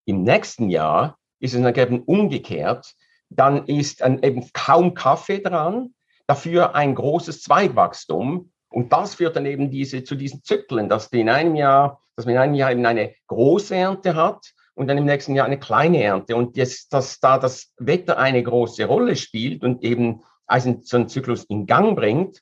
Im 0.05 0.24
nächsten 0.24 0.69
Jahr 0.69 1.19
ist 1.39 1.53
es 1.53 1.62
dann 1.62 1.75
eben 1.75 2.01
umgekehrt. 2.01 2.95
Dann 3.29 3.67
ist 3.67 4.01
dann 4.01 4.24
eben 4.24 4.50
kaum 4.53 4.95
Kaffee 4.95 5.39
dran, 5.39 5.93
dafür 6.25 6.74
ein 6.74 6.95
großes 6.95 7.43
Zweigwachstum. 7.43 8.51
Und 8.69 8.91
das 8.91 9.15
führt 9.15 9.36
dann 9.36 9.45
eben 9.45 9.69
diese, 9.69 10.03
zu 10.03 10.15
diesen 10.15 10.43
Zyklen, 10.43 10.89
dass, 10.89 11.12
die 11.12 11.22
in 11.22 11.29
einem 11.29 11.55
Jahr, 11.55 12.01
dass 12.15 12.25
man 12.25 12.36
in 12.36 12.41
einem 12.41 12.53
Jahr 12.55 12.72
eben 12.72 12.86
eine 12.86 13.13
große 13.27 13.75
Ernte 13.75 14.15
hat 14.15 14.53
und 14.75 14.88
dann 14.88 14.98
im 14.98 15.06
nächsten 15.06 15.36
Jahr 15.36 15.46
eine 15.46 15.60
kleine 15.60 16.01
Ernte. 16.01 16.36
Und 16.36 16.58
jetzt, 16.58 16.94
dass 16.94 17.20
da 17.20 17.38
das 17.38 17.72
Wetter 17.77 18.18
eine 18.18 18.42
große 18.42 18.86
Rolle 18.86 19.15
spielt 19.15 19.63
und 19.63 19.84
eben 19.84 20.24
also 20.48 20.80
so 20.84 20.98
einen 20.98 21.10
Zyklus 21.10 21.44
in 21.46 21.65
Gang 21.65 21.96
bringt, 21.96 22.42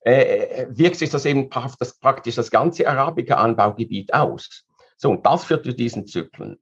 äh, 0.00 0.66
wirkt 0.70 0.96
sich 0.96 1.10
das 1.10 1.24
eben 1.24 1.50
das, 1.50 1.98
praktisch 1.98 2.36
das 2.36 2.50
ganze 2.50 2.88
Arabica-Anbaugebiet 2.88 4.14
aus. 4.14 4.64
So, 4.96 5.10
und 5.10 5.26
das 5.26 5.44
führt 5.44 5.64
zu 5.64 5.74
diesen 5.74 6.06
Zyklen. 6.06 6.58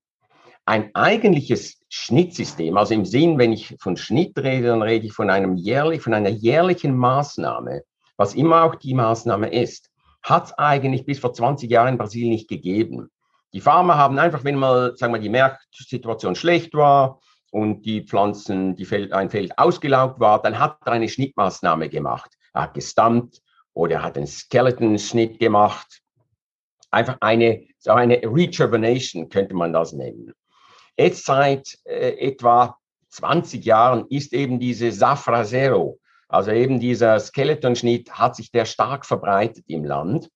Ein 0.66 0.94
eigentliches 0.94 1.78
Schnittsystem, 1.88 2.76
also 2.76 2.94
im 2.94 3.04
Sinn, 3.04 3.38
wenn 3.38 3.52
ich 3.52 3.76
von 3.78 3.96
Schnitt 3.96 4.38
rede, 4.38 4.68
dann 4.68 4.82
rede 4.82 5.06
ich 5.06 5.12
von 5.12 5.28
einem 5.28 5.56
jährlich, 5.56 6.00
von 6.00 6.14
einer 6.14 6.30
jährlichen 6.30 6.96
Maßnahme, 6.96 7.82
was 8.16 8.34
immer 8.34 8.64
auch 8.64 8.74
die 8.76 8.94
Maßnahme 8.94 9.52
ist, 9.52 9.90
hat 10.22 10.46
es 10.46 10.52
eigentlich 10.54 11.04
bis 11.04 11.18
vor 11.18 11.34
20 11.34 11.70
Jahren 11.70 11.88
in 11.88 11.98
Brasilien 11.98 12.30
nicht 12.30 12.48
gegeben. 12.48 13.10
Die 13.54 13.60
Farmer 13.60 13.96
haben 13.96 14.18
einfach, 14.18 14.44
wenn 14.44 14.56
mal, 14.56 14.96
sagen 14.96 15.14
wir, 15.14 15.20
die 15.20 15.30
Marktsituation 15.30 16.34
schlecht 16.34 16.74
war, 16.74 17.20
und 17.54 17.82
die 17.86 18.02
Pflanzen, 18.02 18.74
die 18.74 18.84
Feld, 18.84 19.12
ein 19.12 19.30
Feld 19.30 19.56
ausgelaugt 19.56 20.18
war, 20.18 20.42
dann 20.42 20.58
hat 20.58 20.78
er 20.84 20.90
eine 20.90 21.08
Schnittmaßnahme 21.08 21.88
gemacht. 21.88 22.32
Er 22.52 22.62
hat 22.62 22.74
gestammt 22.74 23.40
oder 23.74 23.94
er 23.94 24.02
hat 24.02 24.16
einen 24.16 24.26
Skeleton-Schnitt 24.26 25.38
gemacht. 25.38 26.00
Einfach 26.90 27.16
eine, 27.20 27.64
so 27.78 27.92
eine 27.92 28.16
Rejuvenation 28.16 29.28
könnte 29.28 29.54
man 29.54 29.72
das 29.72 29.92
nennen. 29.92 30.32
Jetzt 30.98 31.26
seit 31.26 31.78
äh, 31.84 32.26
etwa 32.26 32.76
20 33.10 33.64
Jahren 33.64 34.06
ist 34.08 34.32
eben 34.32 34.58
diese 34.58 34.90
Safra 34.90 35.44
Zero, 35.44 36.00
also 36.26 36.50
eben 36.50 36.80
dieser 36.80 37.20
Skeleton-Schnitt, 37.20 38.10
hat 38.10 38.34
sich 38.34 38.50
der 38.50 38.64
stark 38.64 39.06
verbreitet 39.06 39.66
im 39.68 39.84
Land. 39.84 40.28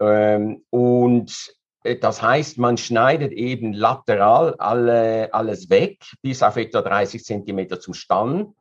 Ähm, 0.00 0.66
und 0.68 1.55
das 1.94 2.22
heißt, 2.22 2.58
man 2.58 2.76
schneidet 2.76 3.32
eben 3.32 3.72
lateral 3.72 4.54
alle, 4.58 5.32
alles 5.32 5.70
weg, 5.70 6.04
bis 6.22 6.42
auf 6.42 6.56
etwa 6.56 6.82
30 6.82 7.24
Zentimeter 7.24 7.80
zum 7.80 7.94
Stamm 7.94 8.54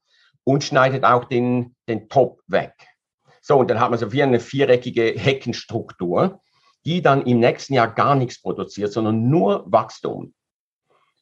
und 0.44 0.64
schneidet 0.64 1.04
auch 1.04 1.26
den, 1.26 1.76
den 1.88 2.08
Top 2.08 2.42
weg. 2.48 2.74
So, 3.42 3.58
und 3.58 3.70
dann 3.70 3.80
hat 3.80 3.90
man 3.90 4.00
so 4.00 4.12
wie 4.12 4.24
eine 4.24 4.40
viereckige 4.40 5.14
Heckenstruktur, 5.18 6.42
die 6.86 7.02
dann 7.02 7.26
im 7.26 7.40
nächsten 7.40 7.74
Jahr 7.74 7.94
gar 7.94 8.16
nichts 8.16 8.42
produziert, 8.42 8.94
sondern 8.94 9.30
nur 9.30 9.64
Wachstum. 9.68 10.34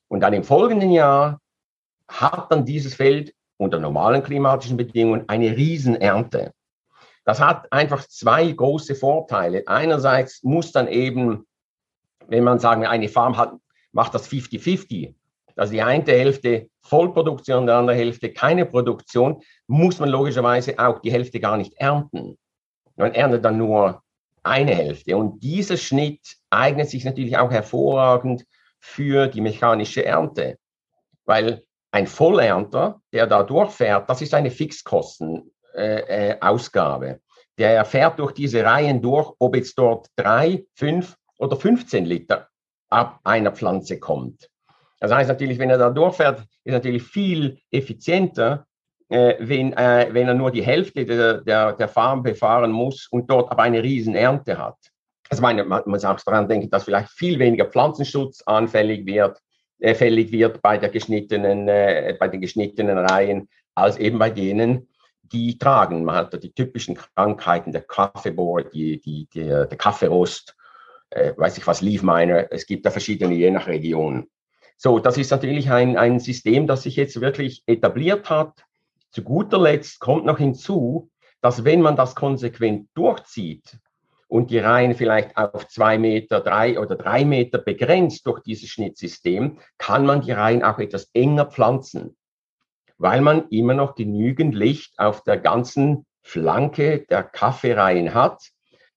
Und 0.07 0.19
dann 0.19 0.33
im 0.33 0.43
folgenden 0.43 0.91
Jahr 0.91 1.39
hat 2.07 2.51
dann 2.51 2.65
dieses 2.65 2.95
Feld 2.95 3.33
unter 3.57 3.79
normalen 3.79 4.23
klimatischen 4.23 4.77
Bedingungen 4.77 5.27
eine 5.27 5.55
Riesenernte. 5.55 6.53
Das 7.25 7.39
hat 7.39 7.71
einfach 7.71 8.05
zwei 8.07 8.51
große 8.51 8.95
Vorteile. 8.95 9.63
Einerseits 9.67 10.43
muss 10.43 10.71
dann 10.71 10.87
eben 10.87 11.45
wenn 12.27 12.43
man 12.43 12.59
sagen, 12.59 12.85
eine 12.85 13.09
Farm 13.09 13.37
hat, 13.37 13.53
macht 13.91 14.13
das 14.13 14.29
50-50, 14.29 15.15
also 15.55 15.73
die 15.73 15.81
eine 15.81 16.05
Hälfte 16.05 16.69
Vollproduktion, 16.81 17.65
die 17.65 17.73
andere 17.73 17.95
Hälfte 17.95 18.33
keine 18.33 18.65
Produktion, 18.65 19.41
muss 19.67 19.99
man 19.99 20.09
logischerweise 20.09 20.77
auch 20.79 20.99
die 20.99 21.11
Hälfte 21.11 21.39
gar 21.39 21.57
nicht 21.57 21.73
ernten. 21.75 22.37
Man 22.95 23.13
erntet 23.13 23.45
dann 23.45 23.57
nur 23.57 24.01
eine 24.43 24.75
Hälfte. 24.75 25.17
Und 25.17 25.41
dieser 25.41 25.77
Schnitt 25.77 26.37
eignet 26.49 26.89
sich 26.89 27.05
natürlich 27.05 27.37
auch 27.37 27.51
hervorragend 27.51 28.45
für 28.79 29.27
die 29.27 29.41
mechanische 29.41 30.05
Ernte, 30.05 30.57
weil 31.25 31.63
ein 31.91 32.07
Vollernter, 32.07 33.01
der 33.13 33.27
da 33.27 33.43
durchfährt, 33.43 34.09
das 34.09 34.21
ist 34.21 34.33
eine 34.33 34.51
Fixkostenausgabe. 34.51 37.07
Äh, 37.07 37.11
äh, 37.11 37.19
der 37.59 37.85
fährt 37.85 38.17
durch 38.19 38.33
diese 38.33 38.65
Reihen 38.65 39.01
durch, 39.01 39.31
ob 39.39 39.55
jetzt 39.55 39.77
dort 39.77 40.07
drei, 40.15 40.65
fünf 40.73 41.15
oder 41.43 41.57
15 41.57 42.05
Liter 42.05 42.47
ab 42.89 43.19
einer 43.23 43.51
Pflanze 43.51 43.99
kommt. 43.99 44.49
Das 44.99 45.11
heißt 45.11 45.27
natürlich, 45.27 45.59
wenn 45.59 45.69
er 45.69 45.77
da 45.77 45.89
durchfährt, 45.89 46.43
ist 46.63 46.73
natürlich 46.73 47.03
viel 47.03 47.59
effizienter, 47.71 48.65
äh, 49.09 49.35
wenn, 49.39 49.73
äh, 49.73 50.07
wenn 50.11 50.29
er 50.29 50.33
nur 50.33 50.51
die 50.51 50.63
Hälfte 50.63 51.05
der, 51.05 51.41
der, 51.41 51.73
der 51.73 51.87
Farm 51.89 52.23
befahren 52.23 52.71
muss 52.71 53.07
und 53.11 53.29
dort 53.29 53.51
aber 53.51 53.63
eine 53.63 53.83
riesen 53.83 54.15
Ernte 54.15 54.57
hat. 54.57 54.77
Also 55.29 55.41
meine, 55.41 55.65
man 55.65 55.83
muss 55.85 56.05
auch 56.05 56.19
daran 56.21 56.47
denken, 56.47 56.69
dass 56.69 56.85
vielleicht 56.85 57.09
viel 57.09 57.37
weniger 57.39 57.65
Pflanzenschutz 57.65 58.41
anfällig 58.45 59.05
wird, 59.05 59.39
äh, 59.79 59.93
fällig 59.93 60.31
wird 60.31 60.61
bei, 60.61 60.77
der 60.77 60.89
geschnittenen, 60.89 61.67
äh, 61.67 62.15
bei 62.17 62.29
den 62.29 62.39
geschnittenen 62.39 62.97
Reihen, 62.97 63.49
als 63.75 63.97
eben 63.97 64.19
bei 64.19 64.29
denen, 64.29 64.87
die 65.21 65.57
tragen. 65.57 66.05
Man 66.05 66.15
hat 66.15 66.33
da 66.33 66.37
die 66.37 66.53
typischen 66.53 66.95
Krankheiten, 66.95 67.73
der 67.73 67.81
Kaffeebohr, 67.81 68.63
die, 68.63 69.01
die, 69.01 69.27
die, 69.33 69.43
der 69.43 69.67
Kaffeerost 69.67 70.55
äh, 71.13 71.33
weiß 71.37 71.57
ich 71.57 71.67
was, 71.67 71.81
Leaf 71.81 72.03
Miner. 72.03 72.51
Es 72.51 72.65
gibt 72.65 72.85
da 72.85 72.91
verschiedene, 72.91 73.33
je 73.35 73.51
nach 73.51 73.67
Region. 73.67 74.27
So, 74.77 74.99
das 74.99 75.17
ist 75.17 75.31
natürlich 75.31 75.71
ein, 75.71 75.97
ein 75.97 76.19
System, 76.19 76.67
das 76.67 76.83
sich 76.83 76.95
jetzt 76.95 77.21
wirklich 77.21 77.63
etabliert 77.67 78.29
hat. 78.29 78.65
Zu 79.11 79.23
guter 79.23 79.59
Letzt 79.59 79.99
kommt 79.99 80.25
noch 80.25 80.39
hinzu, 80.39 81.09
dass 81.41 81.63
wenn 81.63 81.81
man 81.81 81.95
das 81.95 82.15
konsequent 82.15 82.89
durchzieht 82.95 83.77
und 84.27 84.49
die 84.49 84.57
Reihen 84.57 84.95
vielleicht 84.95 85.37
auf 85.37 85.67
zwei 85.67 85.97
Meter, 85.97 86.39
drei 86.39 86.79
oder 86.79 86.95
drei 86.95 87.23
Meter 87.23 87.59
begrenzt 87.59 88.25
durch 88.25 88.41
dieses 88.41 88.69
Schnittsystem, 88.69 89.59
kann 89.77 90.05
man 90.05 90.21
die 90.21 90.31
Reihen 90.31 90.63
auch 90.63 90.79
etwas 90.79 91.09
enger 91.13 91.45
pflanzen, 91.45 92.17
weil 92.97 93.21
man 93.21 93.47
immer 93.49 93.75
noch 93.75 93.93
genügend 93.93 94.55
Licht 94.55 94.97
auf 94.97 95.23
der 95.23 95.37
ganzen 95.37 96.05
Flanke 96.23 97.05
der 97.09 97.23
Kaffeereihen 97.23 98.13
hat, 98.13 98.41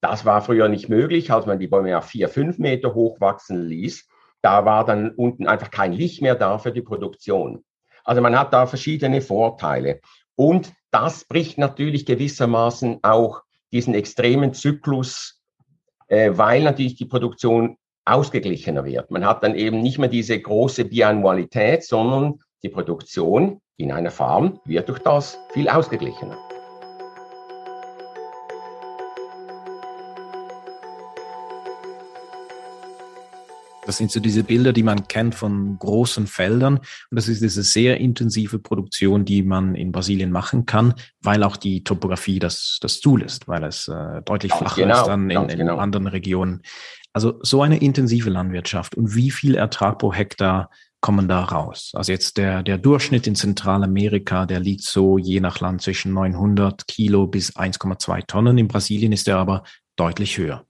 das 0.00 0.24
war 0.24 0.42
früher 0.42 0.68
nicht 0.68 0.88
möglich, 0.88 1.30
als 1.30 1.46
man 1.46 1.58
die 1.58 1.68
Bäume 1.68 1.90
ja 1.90 2.00
vier, 2.00 2.28
fünf 2.28 2.58
Meter 2.58 2.94
hoch 2.94 3.20
wachsen 3.20 3.66
ließ. 3.66 4.08
Da 4.42 4.64
war 4.64 4.84
dann 4.84 5.10
unten 5.10 5.46
einfach 5.46 5.70
kein 5.70 5.92
Licht 5.92 6.22
mehr 6.22 6.34
da 6.34 6.58
für 6.58 6.72
die 6.72 6.82
Produktion. 6.82 7.64
Also 8.04 8.20
man 8.20 8.38
hat 8.38 8.52
da 8.52 8.66
verschiedene 8.66 9.20
Vorteile. 9.20 10.00
Und 10.36 10.72
das 10.90 11.24
bricht 11.24 11.58
natürlich 11.58 12.06
gewissermaßen 12.06 13.00
auch 13.02 13.42
diesen 13.72 13.94
extremen 13.94 14.54
Zyklus, 14.54 15.42
äh, 16.08 16.30
weil 16.34 16.62
natürlich 16.62 16.94
die 16.96 17.06
Produktion 17.06 17.76
ausgeglichener 18.04 18.84
wird. 18.84 19.10
Man 19.10 19.26
hat 19.26 19.42
dann 19.42 19.56
eben 19.56 19.80
nicht 19.80 19.98
mehr 19.98 20.08
diese 20.08 20.40
große 20.40 20.84
Biannualität, 20.84 21.82
sondern 21.82 22.38
die 22.62 22.68
Produktion 22.68 23.60
in 23.76 23.90
einer 23.90 24.10
Farm 24.10 24.60
wird 24.64 24.88
durch 24.88 25.00
das 25.00 25.38
viel 25.52 25.68
ausgeglichener. 25.68 26.38
Das 33.87 33.99
sind 33.99 34.11
so 34.11 34.19
diese 34.19 34.43
Bilder, 34.43 34.73
die 34.73 34.83
man 34.83 35.07
kennt 35.07 35.35
von 35.35 35.78
großen 35.78 36.26
Feldern. 36.26 36.78
Und 36.78 36.85
das 37.12 37.28
ist 37.28 37.40
diese 37.40 37.62
sehr 37.62 37.99
intensive 37.99 38.59
Produktion, 38.59 39.25
die 39.25 39.43
man 39.43 39.76
in 39.76 39.93
Brasilien 39.93 40.33
machen 40.33 40.66
kann, 40.66 40.95
weil 41.23 41.45
auch 41.45 41.57
die 41.57 41.85
Topografie 41.85 42.40
das, 42.40 42.78
das 42.81 43.00
zulässt, 43.00 43.47
weil 43.47 43.62
es 43.64 43.87
äh, 43.88 44.23
deutlich 44.23 44.52
flacher 44.52 44.83
genau, 44.83 45.00
ist 45.00 45.07
dann 45.07 45.31
in, 45.31 45.49
in 45.49 45.59
genau. 45.59 45.78
anderen 45.78 46.09
Regionen. 46.09 46.62
Also 47.12 47.38
so 47.43 47.62
eine 47.62 47.78
intensive 47.78 48.28
Landwirtschaft 48.28 48.95
und 48.97 49.14
wie 49.14 49.31
viel 49.31 49.55
Ertrag 49.55 49.99
pro 50.00 50.12
Hektar 50.12 50.69
kommen 51.00 51.28
da 51.28 51.45
raus? 51.45 51.93
Also 51.95 52.11
jetzt 52.11 52.37
der, 52.37 52.64
der 52.64 52.78
Durchschnitt 52.78 53.26
in 53.26 53.37
Zentralamerika, 53.37 54.47
der 54.47 54.61
liegt 54.61 54.83
so 54.83 55.16
je 55.16 55.40
nach 55.40 55.61
Land 55.61 55.81
zwischen 55.81 56.12
900 56.12 56.88
Kilo 56.88 57.28
bis 57.28 57.57
1,2 57.57 58.26
Tonnen. 58.26 58.59
In 58.59 58.69
Brasilien 58.69 59.12
ist 59.12 59.28
er 59.28 59.38
aber 59.38 59.62
deutlich 59.97 60.37
höher 60.37 60.66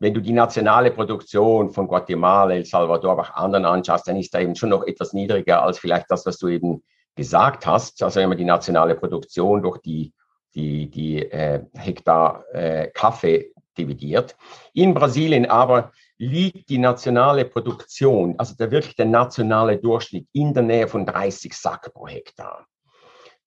wenn 0.00 0.14
du 0.14 0.20
die 0.20 0.32
nationale 0.32 0.90
Produktion 0.90 1.70
von 1.70 1.88
Guatemala, 1.88 2.54
El 2.54 2.64
Salvador, 2.64 3.18
auch 3.18 3.30
anderen 3.30 3.64
anschaust, 3.64 4.06
dann 4.06 4.16
ist 4.16 4.32
da 4.32 4.40
eben 4.40 4.54
schon 4.54 4.70
noch 4.70 4.86
etwas 4.86 5.12
niedriger 5.12 5.62
als 5.62 5.78
vielleicht 5.78 6.10
das, 6.10 6.24
was 6.24 6.38
du 6.38 6.48
eben 6.48 6.84
gesagt 7.16 7.66
hast. 7.66 8.02
Also 8.02 8.20
wenn 8.20 8.28
man 8.28 8.38
die 8.38 8.44
nationale 8.44 8.94
Produktion 8.94 9.62
durch 9.62 9.78
die, 9.78 10.12
die, 10.54 10.88
die 10.88 11.22
äh, 11.30 11.64
Hektar 11.74 12.44
äh, 12.52 12.88
Kaffee 12.88 13.52
dividiert. 13.76 14.36
In 14.72 14.94
Brasilien 14.94 15.46
aber 15.46 15.92
liegt 16.16 16.68
die 16.68 16.78
nationale 16.78 17.44
Produktion, 17.44 18.34
also 18.38 18.54
der 18.56 18.70
wirklich 18.70 18.96
der 18.96 19.06
nationale 19.06 19.78
Durchschnitt 19.78 20.26
in 20.32 20.52
der 20.52 20.64
Nähe 20.64 20.88
von 20.88 21.06
30 21.06 21.54
Sack 21.54 21.92
pro 21.92 22.08
Hektar 22.08 22.66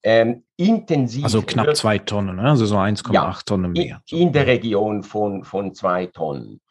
ähm, 0.04 0.44
intensiv. 0.58 1.24
Also 1.24 1.42
knapp 1.42 1.76
zwei 1.76 1.98
Tonnen, 1.98 2.38
ne? 2.38 2.50
also 2.50 2.66
so 2.66 2.78
1,8 2.78 3.14
ja, 3.14 3.38
Tonnen 3.46 3.72
mehr. 3.72 4.02
In, 4.10 4.20
in, 4.20 4.34
der 4.34 4.48
Region 4.48 5.04
von, 5.04 5.44
von 5.44 5.74
zwei 5.74 6.08
Tonnen. 6.08 6.62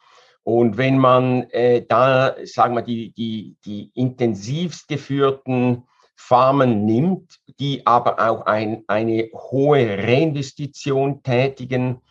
Und 0.43 0.77
wenn 0.77 0.97
man 0.97 1.43
äh, 1.51 1.85
da, 1.87 2.35
sagen 2.43 2.75
wir, 2.75 2.81
die, 2.81 3.11
die, 3.13 3.55
die 3.63 3.91
intensivst 3.93 4.87
geführten 4.87 5.83
Farmen 6.15 6.85
nimmt, 6.85 7.39
die 7.59 7.85
aber 7.85 8.19
auch 8.19 8.45
ein, 8.45 8.83
eine 8.87 9.29
hohe 9.33 9.97
Reinvestition 9.97 11.21
tätigen, 11.23 12.01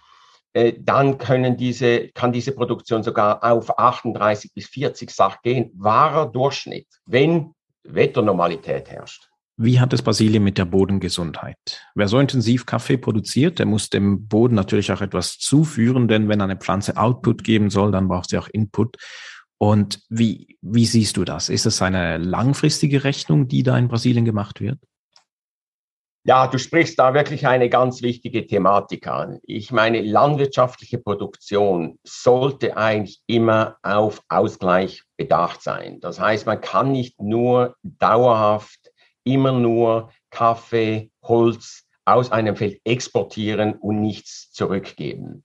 äh, 0.53 0.75
dann 0.79 1.19
können 1.19 1.57
diese, 1.57 2.09
kann 2.09 2.33
diese 2.33 2.53
Produktion 2.53 3.03
sogar 3.03 3.43
auf 3.45 3.79
38 3.79 4.53
bis 4.55 4.67
40 4.67 5.11
Sach 5.11 5.43
gehen. 5.43 5.71
Wahrer 5.75 6.27
Durchschnitt, 6.27 6.89
wenn 7.07 7.55
Wetternormalität 7.85 8.91
herrscht. 8.91 9.30
Wie 9.63 9.79
hat 9.79 9.93
es 9.93 10.01
Brasilien 10.01 10.43
mit 10.43 10.57
der 10.57 10.65
Bodengesundheit? 10.65 11.59
Wer 11.95 12.09
so 12.09 12.19
intensiv 12.19 12.65
Kaffee 12.65 12.97
produziert, 12.97 13.59
der 13.59 13.67
muss 13.67 13.91
dem 13.91 14.27
Boden 14.27 14.55
natürlich 14.55 14.91
auch 14.91 15.03
etwas 15.03 15.37
zuführen, 15.37 16.09
denn 16.09 16.31
wenn 16.31 16.41
eine 16.41 16.57
Pflanze 16.57 16.97
Output 16.97 17.45
geben 17.45 17.69
soll, 17.69 17.93
dann 17.93 18.09
braucht 18.09 18.31
sie 18.31 18.39
auch 18.39 18.49
Input. 18.49 18.97
Und 19.59 20.01
wie, 20.09 20.57
wie 20.63 20.87
siehst 20.87 21.19
du 21.19 21.27
das? 21.27 21.51
Ist 21.51 21.67
es 21.67 21.83
eine 21.83 22.17
langfristige 22.17 23.05
Rechnung, 23.05 23.49
die 23.49 23.63
da 23.63 23.77
in 23.77 23.89
Brasilien 23.89 24.25
gemacht 24.25 24.63
wird? 24.63 24.79
Ja, 26.25 26.47
du 26.47 26.59
sprichst 26.59 26.99
da 26.99 27.13
wirklich 27.13 27.47
eine 27.47 27.69
ganz 27.69 28.01
wichtige 28.01 28.47
Thematik 28.47 29.07
an. 29.09 29.41
Ich 29.43 29.73
meine, 29.73 30.01
landwirtschaftliche 30.01 30.97
Produktion 30.97 31.99
sollte 32.03 32.79
eigentlich 32.79 33.21
immer 33.27 33.77
auf 33.83 34.23
Ausgleich 34.31 35.03
bedacht 35.19 35.61
sein. 35.61 36.01
Das 36.01 36.19
heißt, 36.19 36.47
man 36.47 36.63
kann 36.63 36.93
nicht 36.93 37.21
nur 37.21 37.77
dauerhaft 37.83 38.80
immer 39.25 39.53
nur 39.53 40.11
Kaffee, 40.31 41.11
Holz 41.23 41.87
aus 42.05 42.33
einem 42.33 42.57
Feld 42.57 42.81
exportieren 42.85 43.75
und 43.75 44.01
nichts 44.01 44.53
zurückgeben. 44.53 45.45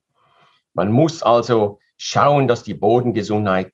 Man 0.74 0.92
muss 0.92 1.22
also 1.22 1.78
schauen, 1.96 2.48
dass 2.48 2.62
die 2.62 2.74
Bodengesundheit 2.74 3.72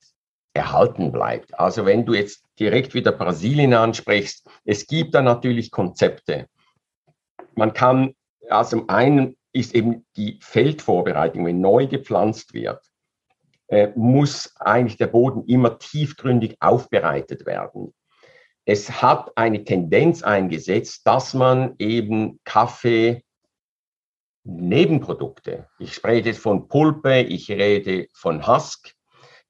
erhalten 0.55 1.13
bleibt. 1.13 1.59
Also 1.59 1.87
wenn 1.87 2.05
du 2.05 2.15
jetzt 2.15 2.45
direkt 2.59 2.95
wieder 2.95 3.13
Brasilien 3.13 3.75
ansprichst, 3.75 4.47
es 4.65 4.87
gibt 4.87 5.15
da 5.15 5.23
natürlich 5.23 5.71
Konzepte. 5.71 6.49
Man 7.55 7.73
kann, 7.73 8.15
also 8.49 8.85
einen 8.89 9.37
ist 9.53 9.75
eben 9.75 10.07
die 10.17 10.39
Feldvorbereitung, 10.43 11.47
wenn 11.47 11.61
neu 11.61 11.87
gepflanzt 11.87 12.55
wird, 12.55 12.85
äh, 13.69 13.89
muss 13.95 14.55
eigentlich 14.61 14.97
der 14.99 15.07
Boden 15.07 15.45
immer 15.47 15.79
tiefgründig 15.79 16.57
aufbereitet 16.61 17.47
werden 17.47 17.95
es 18.65 19.03
hat 19.03 19.37
eine 19.37 19.65
Tendenz 19.65 20.23
eingesetzt, 20.23 21.07
dass 21.07 21.35
man 21.35 21.75
eben 21.79 22.41
Kaffee 22.45 23.25
Nebenprodukte, 24.45 25.69
ich 25.79 25.95
spreche 25.95 26.29
jetzt 26.29 26.41
von 26.41 26.69
Pulpe, 26.69 27.21
ich 27.21 27.51
rede 27.51 28.09
von 28.13 28.47
Husk, 28.47 28.95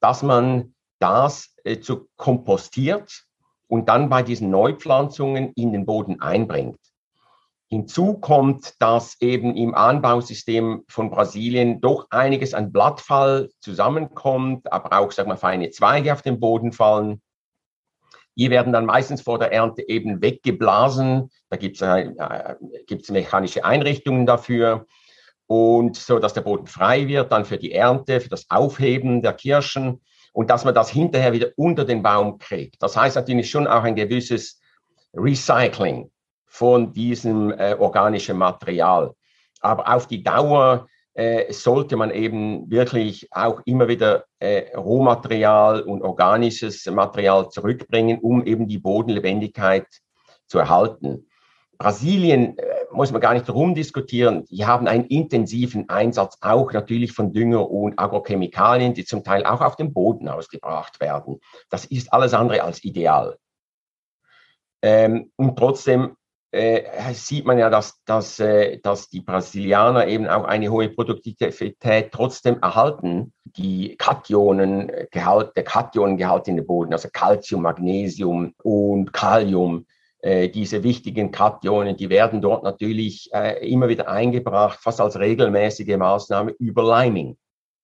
dass 0.00 0.22
man 0.22 0.74
das 0.98 1.54
äh, 1.64 1.80
zu 1.80 2.08
kompostiert 2.16 3.24
und 3.68 3.88
dann 3.88 4.10
bei 4.10 4.22
diesen 4.22 4.50
Neupflanzungen 4.50 5.52
in 5.54 5.72
den 5.72 5.86
Boden 5.86 6.20
einbringt. 6.20 6.78
Hinzu 7.68 8.18
kommt, 8.18 8.74
dass 8.82 9.18
eben 9.22 9.56
im 9.56 9.74
Anbausystem 9.74 10.84
von 10.88 11.10
Brasilien 11.10 11.80
doch 11.80 12.06
einiges 12.10 12.52
an 12.52 12.70
Blattfall 12.70 13.48
zusammenkommt, 13.60 14.70
aber 14.70 14.98
auch, 14.98 15.10
sag 15.10 15.26
mal, 15.26 15.38
feine 15.38 15.70
Zweige 15.70 16.12
auf 16.12 16.20
den 16.20 16.38
Boden 16.38 16.72
fallen. 16.72 17.22
Die 18.36 18.50
werden 18.50 18.72
dann 18.72 18.86
meistens 18.86 19.22
vor 19.22 19.38
der 19.38 19.52
Ernte 19.52 19.86
eben 19.88 20.22
weggeblasen. 20.22 21.30
Da 21.50 21.56
gibt 21.56 21.76
es 21.76 21.82
äh, 21.82 22.54
gibt's 22.86 23.10
mechanische 23.10 23.64
Einrichtungen 23.64 24.26
dafür. 24.26 24.86
Und 25.46 25.96
so, 25.96 26.18
dass 26.18 26.32
der 26.32 26.40
Boden 26.40 26.66
frei 26.66 27.08
wird, 27.08 27.30
dann 27.30 27.44
für 27.44 27.58
die 27.58 27.72
Ernte, 27.72 28.20
für 28.20 28.30
das 28.30 28.48
Aufheben 28.48 29.20
der 29.20 29.34
Kirschen 29.34 30.00
und 30.32 30.48
dass 30.48 30.64
man 30.64 30.74
das 30.74 30.88
hinterher 30.90 31.32
wieder 31.32 31.48
unter 31.56 31.84
den 31.84 32.02
Baum 32.02 32.38
kriegt. 32.38 32.82
Das 32.82 32.96
heißt 32.96 33.16
natürlich 33.16 33.50
schon 33.50 33.66
auch 33.66 33.82
ein 33.82 33.94
gewisses 33.94 34.60
Recycling 35.14 36.10
von 36.46 36.92
diesem 36.92 37.50
äh, 37.52 37.74
organischen 37.78 38.38
Material. 38.38 39.12
Aber 39.60 39.94
auf 39.94 40.06
die 40.06 40.22
Dauer 40.22 40.88
äh, 41.14 41.52
sollte 41.52 41.96
man 41.96 42.10
eben 42.10 42.70
wirklich 42.70 43.28
auch 43.32 43.60
immer 43.64 43.88
wieder 43.88 44.24
äh, 44.38 44.74
Rohmaterial 44.76 45.82
und 45.82 46.02
organisches 46.02 46.86
Material 46.86 47.50
zurückbringen, 47.50 48.18
um 48.20 48.44
eben 48.46 48.66
die 48.66 48.78
Bodenlebendigkeit 48.78 49.86
zu 50.46 50.58
erhalten. 50.58 51.26
Brasilien 51.78 52.56
äh, 52.58 52.64
muss 52.92 53.10
man 53.10 53.20
gar 53.20 53.34
nicht 53.34 53.50
rumdiskutieren. 53.50 54.44
Die 54.46 54.64
haben 54.64 54.86
einen 54.86 55.04
intensiven 55.04 55.88
Einsatz 55.88 56.38
auch 56.40 56.72
natürlich 56.72 57.12
von 57.12 57.32
Dünger 57.32 57.70
und 57.70 57.98
Agrochemikalien, 57.98 58.94
die 58.94 59.04
zum 59.04 59.24
Teil 59.24 59.44
auch 59.44 59.60
auf 59.60 59.76
dem 59.76 59.92
Boden 59.92 60.28
ausgebracht 60.28 61.00
werden. 61.00 61.40
Das 61.70 61.84
ist 61.84 62.12
alles 62.12 62.34
andere 62.34 62.62
als 62.62 62.84
ideal. 62.84 63.36
Ähm, 64.82 65.32
und 65.36 65.56
trotzdem 65.56 66.16
äh, 66.52 67.14
sieht 67.14 67.46
man 67.46 67.58
ja, 67.58 67.70
dass, 67.70 68.04
dass, 68.04 68.38
äh, 68.38 68.78
dass 68.82 69.08
die 69.08 69.20
Brasilianer 69.20 70.06
eben 70.06 70.28
auch 70.28 70.44
eine 70.44 70.70
hohe 70.70 70.90
Produktivität 70.90 72.12
trotzdem 72.12 72.58
erhalten. 72.60 73.32
Die 73.44 73.96
Kationengehalt, 73.96 75.56
der 75.56 75.64
Kationengehalt 75.64 76.48
in 76.48 76.56
den 76.56 76.66
Boden, 76.66 76.92
also 76.92 77.08
Calcium, 77.10 77.62
Magnesium 77.62 78.52
und 78.62 79.14
Kalium, 79.14 79.86
äh, 80.18 80.50
diese 80.50 80.82
wichtigen 80.82 81.30
Kationen, 81.30 81.96
die 81.96 82.10
werden 82.10 82.42
dort 82.42 82.64
natürlich 82.64 83.30
äh, 83.32 83.66
immer 83.66 83.88
wieder 83.88 84.08
eingebracht, 84.08 84.78
fast 84.78 85.00
als 85.00 85.18
regelmäßige 85.18 85.96
Maßnahme 85.96 86.52
über 86.58 86.82
Liming. 86.82 87.38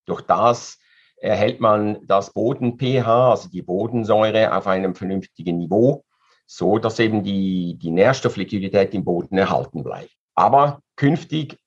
Durch 0.04 0.20
das 0.20 0.78
erhält 1.16 1.61
man 1.61 2.07
das 2.07 2.35
Boden-pH, 2.35 3.31
also 3.31 3.48
die 3.48 3.62
Bodensäure, 3.62 4.54
auf 4.54 4.66
einem 4.66 4.94
vernünftigen 4.94 5.57
Niveau 5.57 6.04
so 6.50 6.78
dass 6.78 6.98
eben 6.98 7.22
die, 7.22 7.76
die 7.78 7.90
Nährstoffliquidität 7.90 8.94
im 8.94 9.04
Boden 9.04 9.37
erhalten 9.37 9.84
bleibt. 9.84 10.11
Aber 10.34 10.80
künftig 10.96 11.58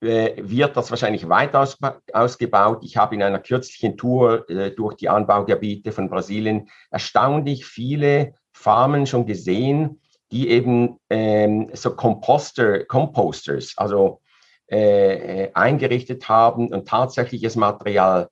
äh, 0.00 0.32
wird 0.36 0.76
das 0.76 0.90
wahrscheinlich 0.90 1.28
weiter 1.28 1.60
aus, 1.60 1.78
ausgebaut. 2.12 2.80
Ich 2.82 2.96
habe 2.96 3.14
in 3.14 3.22
einer 3.22 3.38
kürzlichen 3.38 3.96
Tour 3.96 4.48
äh, 4.50 4.72
durch 4.72 4.96
die 4.96 5.08
Anbaugebiete 5.08 5.92
von 5.92 6.10
Brasilien 6.10 6.68
erstaunlich 6.90 7.64
viele 7.64 8.34
Farmen 8.52 9.06
schon 9.06 9.24
gesehen, 9.24 10.00
die 10.32 10.48
eben 10.48 10.98
ähm, 11.10 11.70
so 11.72 11.94
Composter, 11.94 12.84
Composters, 12.86 13.74
also 13.76 14.20
äh, 14.66 15.50
eingerichtet 15.54 16.28
haben 16.28 16.72
und 16.72 16.88
tatsächliches 16.88 17.54
Material 17.54 18.28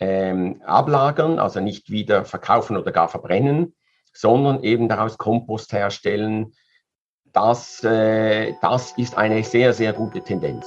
ähm, 0.00 0.60
ablagern, 0.66 1.38
also 1.38 1.60
nicht 1.60 1.88
wieder 1.88 2.26
verkaufen 2.26 2.76
oder 2.76 2.92
gar 2.92 3.08
verbrennen, 3.08 3.74
sondern 4.16 4.62
eben 4.62 4.88
daraus 4.88 5.18
Kompost 5.18 5.72
herstellen. 5.72 6.52
Das, 7.32 7.84
äh, 7.84 8.54
das 8.62 8.92
ist 8.96 9.16
eine 9.16 9.44
sehr, 9.44 9.72
sehr 9.72 9.92
gute 9.92 10.20
Tendenz. 10.22 10.66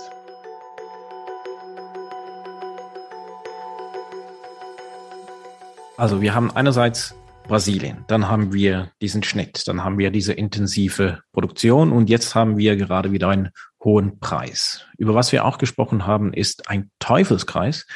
Also 5.98 6.22
wir 6.22 6.34
haben 6.34 6.50
einerseits 6.52 7.14
Brasilien, 7.50 8.06
dann 8.08 8.30
haben 8.30 8.54
wir 8.54 8.92
diesen 9.02 9.24
Schnitt, 9.24 9.68
dann 9.68 9.84
haben 9.84 9.98
wir 9.98 10.12
diese 10.12 10.34
intensive 10.34 11.20
Produktion 11.34 11.92
und 11.92 12.10
jetzt 12.10 12.36
haben 12.36 12.58
wir 12.58 12.78
gerade 12.78 13.12
wieder 13.12 13.28
einen 13.28 13.50
hohen 13.84 14.20
Preis. 14.20 14.86
Über 14.98 15.16
was 15.16 15.32
wir 15.32 15.44
auch 15.44 15.58
gesprochen 15.58 16.06
haben, 16.06 16.32
ist 16.32 16.70
ein 16.70 16.92
Teufelskreis. 17.00 17.88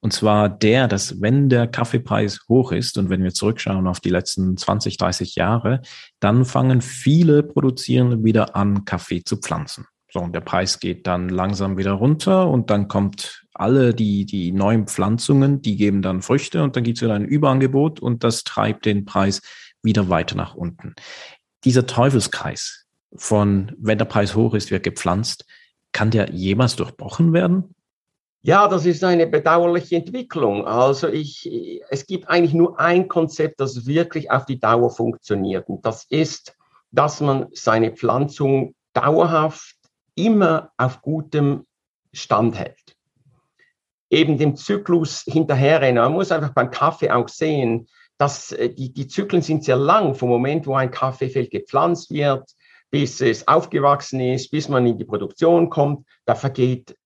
Und 0.00 0.12
zwar 0.12 0.48
der, 0.48 0.86
dass 0.86 1.20
wenn 1.20 1.48
der 1.48 1.66
Kaffeepreis 1.66 2.40
hoch 2.48 2.70
ist 2.72 2.98
und 2.98 3.10
wenn 3.10 3.24
wir 3.24 3.34
zurückschauen 3.34 3.86
auf 3.86 4.00
die 4.00 4.10
letzten 4.10 4.56
20, 4.56 4.96
30 4.96 5.34
Jahre, 5.34 5.82
dann 6.20 6.44
fangen 6.44 6.82
viele 6.82 7.42
Produzierende 7.42 8.22
wieder 8.22 8.54
an, 8.54 8.84
Kaffee 8.84 9.24
zu 9.24 9.38
pflanzen. 9.38 9.86
So, 10.10 10.20
und 10.20 10.34
der 10.34 10.40
Preis 10.40 10.80
geht 10.80 11.06
dann 11.06 11.28
langsam 11.28 11.76
wieder 11.76 11.92
runter 11.92 12.48
und 12.48 12.70
dann 12.70 12.88
kommt 12.88 13.44
alle 13.52 13.92
die, 13.92 14.24
die 14.24 14.52
neuen 14.52 14.86
Pflanzungen, 14.86 15.60
die 15.60 15.76
geben 15.76 16.00
dann 16.00 16.22
Früchte 16.22 16.62
und 16.62 16.76
dann 16.76 16.84
gibt 16.84 16.98
es 16.98 17.02
wieder 17.02 17.14
ein 17.14 17.26
Überangebot 17.26 18.00
und 18.00 18.24
das 18.24 18.44
treibt 18.44 18.86
den 18.86 19.04
Preis 19.04 19.42
wieder 19.82 20.08
weiter 20.08 20.34
nach 20.36 20.54
unten. 20.54 20.94
Dieser 21.64 21.86
Teufelskreis 21.86 22.86
von, 23.14 23.72
wenn 23.78 23.98
der 23.98 24.06
Preis 24.06 24.34
hoch 24.34 24.54
ist, 24.54 24.70
wird 24.70 24.84
gepflanzt, 24.84 25.44
kann 25.92 26.10
der 26.10 26.30
jemals 26.30 26.76
durchbrochen 26.76 27.32
werden? 27.32 27.74
Ja, 28.42 28.68
das 28.68 28.86
ist 28.86 29.02
eine 29.02 29.26
bedauerliche 29.26 29.96
Entwicklung. 29.96 30.66
Also 30.66 31.08
ich, 31.08 31.82
es 31.90 32.06
gibt 32.06 32.28
eigentlich 32.28 32.54
nur 32.54 32.78
ein 32.78 33.08
Konzept, 33.08 33.60
das 33.60 33.86
wirklich 33.86 34.30
auf 34.30 34.46
die 34.46 34.60
Dauer 34.60 34.90
funktioniert. 34.90 35.68
Und 35.68 35.84
das 35.84 36.04
ist, 36.08 36.56
dass 36.92 37.20
man 37.20 37.46
seine 37.52 37.92
Pflanzung 37.92 38.74
dauerhaft 38.92 39.76
immer 40.14 40.72
auf 40.76 41.02
gutem 41.02 41.66
Stand 42.12 42.58
hält. 42.58 42.96
Eben 44.10 44.38
dem 44.38 44.56
Zyklus 44.56 45.22
hinterherrennen. 45.26 46.02
Man 46.02 46.12
muss 46.12 46.32
einfach 46.32 46.54
beim 46.54 46.70
Kaffee 46.70 47.10
auch 47.10 47.28
sehen, 47.28 47.88
dass 48.18 48.52
äh, 48.52 48.70
die, 48.70 48.92
die 48.92 49.06
Zyklen 49.06 49.42
sind 49.42 49.64
sehr 49.64 49.76
lang, 49.76 50.14
vom 50.14 50.28
Moment, 50.28 50.66
wo 50.66 50.74
ein 50.74 50.90
Kaffeefeld 50.90 51.50
gepflanzt 51.50 52.10
wird, 52.10 52.50
bis 52.90 53.20
es 53.20 53.46
aufgewachsen 53.46 54.20
ist, 54.20 54.50
bis 54.50 54.68
man 54.68 54.86
in 54.86 54.96
die 54.96 55.04
Produktion 55.04 55.68
kommt. 55.68 56.06
Da 56.24 56.34
vergeht 56.34 56.96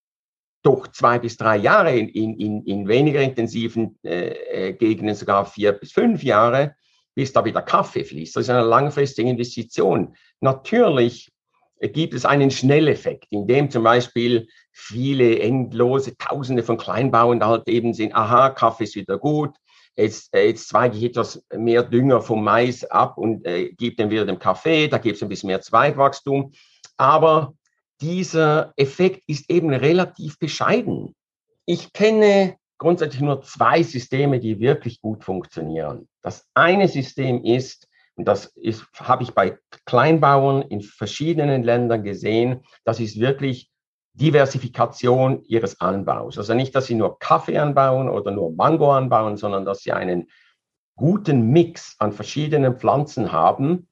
doch 0.62 0.88
zwei 0.88 1.18
bis 1.18 1.36
drei 1.36 1.56
Jahre, 1.56 1.96
in, 1.96 2.08
in, 2.08 2.64
in 2.64 2.88
weniger 2.88 3.20
intensiven 3.20 3.98
äh, 4.04 4.68
äh, 4.68 4.72
Gegenden 4.72 5.14
sogar 5.14 5.44
vier 5.44 5.72
bis 5.72 5.92
fünf 5.92 6.22
Jahre, 6.22 6.74
bis 7.14 7.32
da 7.32 7.44
wieder 7.44 7.62
Kaffee 7.62 8.04
fließt. 8.04 8.36
Das 8.36 8.44
ist 8.44 8.50
eine 8.50 8.66
langfristige 8.66 9.28
Investition. 9.28 10.14
Natürlich 10.40 11.32
gibt 11.80 12.14
es 12.14 12.24
einen 12.24 12.50
Schnelleffekt, 12.50 13.26
in 13.30 13.46
dem 13.46 13.70
zum 13.70 13.82
Beispiel 13.82 14.46
viele 14.70 15.40
endlose 15.40 16.16
Tausende 16.16 16.62
von 16.62 16.78
Kleinbauern 16.78 17.44
halt 17.44 17.68
eben 17.68 17.92
sehen, 17.92 18.14
aha, 18.14 18.50
Kaffee 18.50 18.84
ist 18.84 18.94
wieder 18.94 19.18
gut, 19.18 19.54
jetzt, 19.96 20.32
äh, 20.34 20.46
jetzt 20.46 20.68
zweige 20.68 20.96
ich 20.96 21.04
etwas 21.04 21.44
mehr 21.54 21.82
Dünger 21.82 22.20
vom 22.20 22.44
Mais 22.44 22.84
ab 22.84 23.18
und 23.18 23.44
äh, 23.46 23.72
gebe 23.72 23.96
dann 23.96 24.10
wieder 24.10 24.24
dem 24.24 24.38
Kaffee, 24.38 24.88
da 24.88 24.98
gibt 24.98 25.16
es 25.16 25.22
ein 25.22 25.28
bisschen 25.28 25.48
mehr 25.48 25.60
Zweigwachstum. 25.60 26.52
Aber 26.96 27.54
dieser 28.02 28.72
Effekt 28.76 29.22
ist 29.28 29.48
eben 29.48 29.72
relativ 29.72 30.38
bescheiden. 30.38 31.14
Ich 31.64 31.92
kenne 31.92 32.56
grundsätzlich 32.78 33.22
nur 33.22 33.42
zwei 33.42 33.82
Systeme, 33.84 34.40
die 34.40 34.58
wirklich 34.58 35.00
gut 35.00 35.22
funktionieren. 35.22 36.08
Das 36.20 36.48
eine 36.52 36.88
System 36.88 37.44
ist, 37.44 37.88
und 38.16 38.26
das 38.26 38.46
ist, 38.56 38.84
habe 38.98 39.22
ich 39.22 39.32
bei 39.32 39.56
Kleinbauern 39.86 40.62
in 40.62 40.82
verschiedenen 40.82 41.62
Ländern 41.62 42.02
gesehen, 42.02 42.64
das 42.84 42.98
ist 42.98 43.20
wirklich 43.20 43.70
Diversifikation 44.14 45.44
ihres 45.44 45.80
Anbaus. 45.80 46.36
Also 46.36 46.54
nicht, 46.54 46.74
dass 46.74 46.86
sie 46.86 46.96
nur 46.96 47.18
Kaffee 47.20 47.56
anbauen 47.58 48.08
oder 48.08 48.32
nur 48.32 48.52
Mango 48.52 48.92
anbauen, 48.92 49.36
sondern 49.36 49.64
dass 49.64 49.78
sie 49.78 49.92
einen 49.92 50.28
guten 50.96 51.50
Mix 51.50 51.94
an 52.00 52.12
verschiedenen 52.12 52.76
Pflanzen 52.76 53.32
haben 53.32 53.88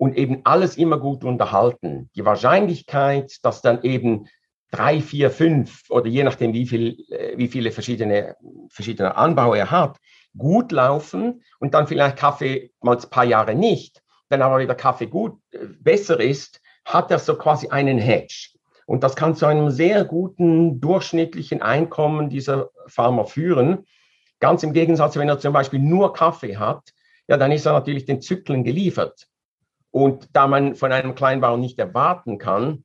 und 0.00 0.16
eben 0.16 0.40
alles 0.44 0.78
immer 0.78 0.98
gut 0.98 1.24
unterhalten. 1.24 2.08
Die 2.16 2.24
Wahrscheinlichkeit, 2.24 3.36
dass 3.42 3.60
dann 3.60 3.82
eben 3.82 4.28
drei, 4.70 5.02
vier, 5.02 5.30
fünf 5.30 5.82
oder 5.90 6.06
je 6.06 6.24
nachdem, 6.24 6.54
wie, 6.54 6.66
viel, 6.66 7.04
äh, 7.10 7.36
wie 7.36 7.48
viele 7.48 7.70
verschiedene, 7.70 8.34
verschiedene 8.70 9.14
Anbau 9.14 9.52
er 9.52 9.70
hat, 9.70 9.98
gut 10.34 10.72
laufen 10.72 11.42
und 11.58 11.74
dann 11.74 11.86
vielleicht 11.86 12.16
Kaffee 12.16 12.72
mal 12.80 12.96
ein 12.96 13.10
paar 13.10 13.26
Jahre 13.26 13.54
nicht, 13.54 14.00
dann 14.30 14.40
aber 14.40 14.60
wieder 14.60 14.74
Kaffee 14.74 15.06
gut, 15.06 15.38
äh, 15.50 15.66
besser 15.80 16.18
ist, 16.18 16.62
hat 16.86 17.10
er 17.10 17.18
so 17.18 17.36
quasi 17.36 17.68
einen 17.68 17.98
Hedge. 17.98 18.48
Und 18.86 19.04
das 19.04 19.14
kann 19.16 19.34
zu 19.34 19.44
einem 19.44 19.70
sehr 19.70 20.04
guten 20.06 20.80
durchschnittlichen 20.80 21.60
Einkommen 21.60 22.30
dieser 22.30 22.70
Farmer 22.86 23.26
führen. 23.26 23.84
Ganz 24.38 24.62
im 24.62 24.72
Gegensatz, 24.72 25.16
wenn 25.16 25.28
er 25.28 25.40
zum 25.40 25.52
Beispiel 25.52 25.78
nur 25.78 26.14
Kaffee 26.14 26.56
hat, 26.56 26.88
ja, 27.28 27.36
dann 27.36 27.52
ist 27.52 27.66
er 27.66 27.74
natürlich 27.74 28.06
den 28.06 28.22
Zyklen 28.22 28.64
geliefert. 28.64 29.26
Und 29.90 30.28
da 30.32 30.46
man 30.46 30.74
von 30.74 30.92
einem 30.92 31.14
Kleinbauer 31.14 31.56
nicht 31.56 31.78
erwarten 31.78 32.38
kann, 32.38 32.84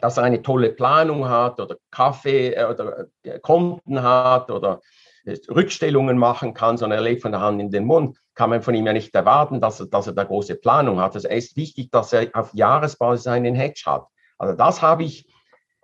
dass 0.00 0.16
er 0.16 0.24
eine 0.24 0.42
tolle 0.42 0.70
Planung 0.70 1.28
hat 1.28 1.60
oder 1.60 1.76
Kaffee 1.90 2.54
äh, 2.54 2.64
oder 2.64 3.06
äh, 3.22 3.38
Konten 3.40 4.02
hat 4.02 4.50
oder 4.50 4.80
äh, 5.24 5.36
Rückstellungen 5.50 6.18
machen 6.18 6.54
kann, 6.54 6.76
sondern 6.76 7.00
er 7.00 7.04
lebt 7.04 7.22
von 7.22 7.32
der 7.32 7.40
Hand 7.40 7.60
in 7.60 7.70
den 7.70 7.84
Mund, 7.84 8.18
kann 8.34 8.50
man 8.50 8.62
von 8.62 8.74
ihm 8.74 8.86
ja 8.86 8.92
nicht 8.92 9.14
erwarten, 9.14 9.60
dass 9.60 9.80
er, 9.80 9.86
dass 9.86 10.06
er 10.06 10.12
da 10.12 10.24
große 10.24 10.54
Planung 10.56 11.00
hat. 11.00 11.14
Also 11.14 11.28
es 11.28 11.46
ist 11.46 11.56
wichtig, 11.56 11.90
dass 11.90 12.12
er 12.12 12.28
auf 12.34 12.54
Jahresbasis 12.54 13.26
einen 13.26 13.54
Hedge 13.54 13.82
hat. 13.86 14.06
Also 14.38 14.54
das 14.54 14.80
habe 14.80 15.02
ich, 15.02 15.26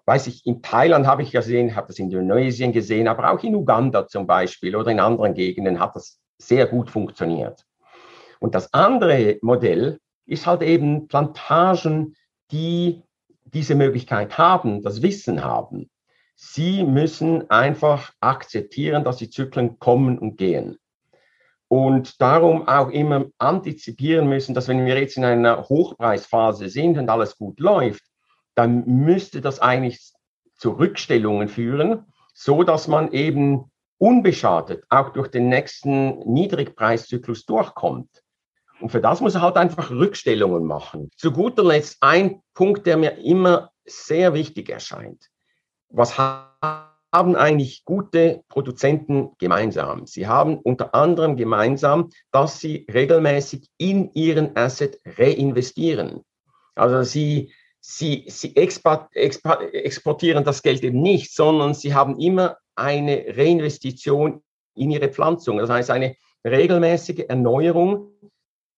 weiß 0.07 0.29
ich, 0.29 0.47
in 0.47 0.63
Thailand 0.63 1.07
habe 1.07 1.23
ich 1.23 1.33
gesehen, 1.33 1.75
habe 1.75 1.89
das 1.89 1.99
in 1.99 2.11
Indonesien 2.11 2.73
gesehen, 2.73 3.09
aber 3.09 3.33
auch 3.33 3.43
in 3.43 3.57
Uganda 3.57 4.07
zum 4.07 4.27
Beispiel 4.27 4.77
oder 4.77 4.91
in 4.91 5.01
anderen 5.01 5.35
Gegenden 5.35 5.81
hat 5.81 5.97
das 5.97 6.21
sehr 6.39 6.67
gut 6.67 6.91
funktioniert. 6.91 7.65
Und 8.39 8.55
das 8.55 8.73
andere 8.73 9.39
Modell 9.43 9.99
ist 10.27 10.47
halt 10.47 10.63
eben 10.63 11.09
Plantagen, 11.09 12.17
die 12.51 13.03
diese 13.45 13.75
Möglichkeit 13.75 14.39
haben, 14.39 14.83
das 14.83 15.03
Wissen 15.03 15.45
haben. 15.45 15.91
Sie 16.37 16.83
müssen 16.83 17.49
einfach 17.51 18.13
akzeptieren, 18.21 19.05
dass 19.05 19.19
die 19.19 19.31
Zyklen 19.31 19.79
kommen 19.79 20.19
und 20.19 20.37
gehen. 20.37 20.79
Und 21.69 22.21
darum 22.21 22.69
auch 22.69 22.91
immer 22.91 23.27
antizipieren 23.39 24.29
müssen, 24.29 24.55
dass 24.55 24.69
wenn 24.69 24.85
wir 24.85 24.99
jetzt 24.99 25.17
in 25.17 25.25
einer 25.25 25.69
Hochpreisphase 25.69 26.69
sind 26.69 26.99
und 26.99 27.09
alles 27.09 27.37
gut 27.37 27.61
läuft, 27.61 28.03
dann 28.55 28.85
müsste 28.87 29.41
das 29.41 29.61
eigentlich 29.61 30.13
zu 30.57 30.71
Rückstellungen 30.71 31.49
führen, 31.49 32.07
so 32.33 32.63
dass 32.63 32.89
man 32.89 33.13
eben 33.13 33.71
unbeschadet 33.99 34.85
auch 34.89 35.11
durch 35.11 35.29
den 35.29 35.49
nächsten 35.49 36.19
Niedrigpreiszyklus 36.33 37.47
durchkommt. 37.47 38.24
Und 38.85 38.91
für 38.91 39.01
das 39.01 39.23
muss 39.23 39.35
er 39.35 39.41
halt 39.41 39.57
einfach 39.57 39.91
Rückstellungen 39.91 40.67
machen. 40.67 41.11
Zu 41.17 41.33
guter 41.33 41.65
Letzt 41.65 41.97
ein 42.03 42.43
Punkt, 42.53 42.85
der 42.85 42.99
mir 42.99 43.17
immer 43.17 43.71
sehr 43.87 44.35
wichtig 44.35 44.69
erscheint. 44.69 45.31
Was 45.89 46.19
haben 46.19 47.35
eigentlich 47.35 47.87
gute 47.87 48.43
Produzenten 48.51 49.31
gemeinsam? 49.39 50.07
Sie 50.07 50.27
haben 50.27 50.59
unter 50.59 50.95
anderem 50.95 51.39
gemeinsam, 51.39 52.11
dass 52.31 52.61
sie 52.61 52.87
regelmäßig 52.93 53.71
in 53.79 54.13
ihren 54.13 54.55
Asset 54.55 55.01
reinvestieren. 55.07 56.21
Also 56.75 57.05
sie, 57.05 57.55
sie, 57.81 58.27
sie 58.29 58.55
export, 58.55 59.09
export, 59.17 59.63
exportieren 59.73 60.45
das 60.45 60.63
Geld 60.63 60.85
eben 60.85 61.01
nicht, 61.01 61.35
sondern 61.35 61.73
sie 61.73 61.95
haben 61.95 62.21
immer 62.21 62.59
eine 62.75 63.25
Reinvestition 63.35 64.43
in 64.75 64.91
ihre 64.91 65.09
Pflanzung. 65.09 65.57
Das 65.57 65.71
heißt, 65.71 65.91
eine 65.91 66.17
regelmäßige 66.45 67.25
Erneuerung 67.29 68.11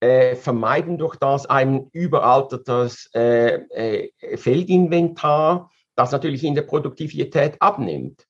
äh, 0.00 0.36
vermeiden 0.36 0.98
durch 0.98 1.16
das 1.16 1.46
ein 1.46 1.88
überaltertes 1.92 3.10
äh, 3.14 3.54
äh, 3.70 4.36
Feldinventar, 4.36 5.70
das 5.94 6.12
natürlich 6.12 6.44
in 6.44 6.54
der 6.54 6.62
Produktivität 6.62 7.60
abnimmt. 7.60 8.26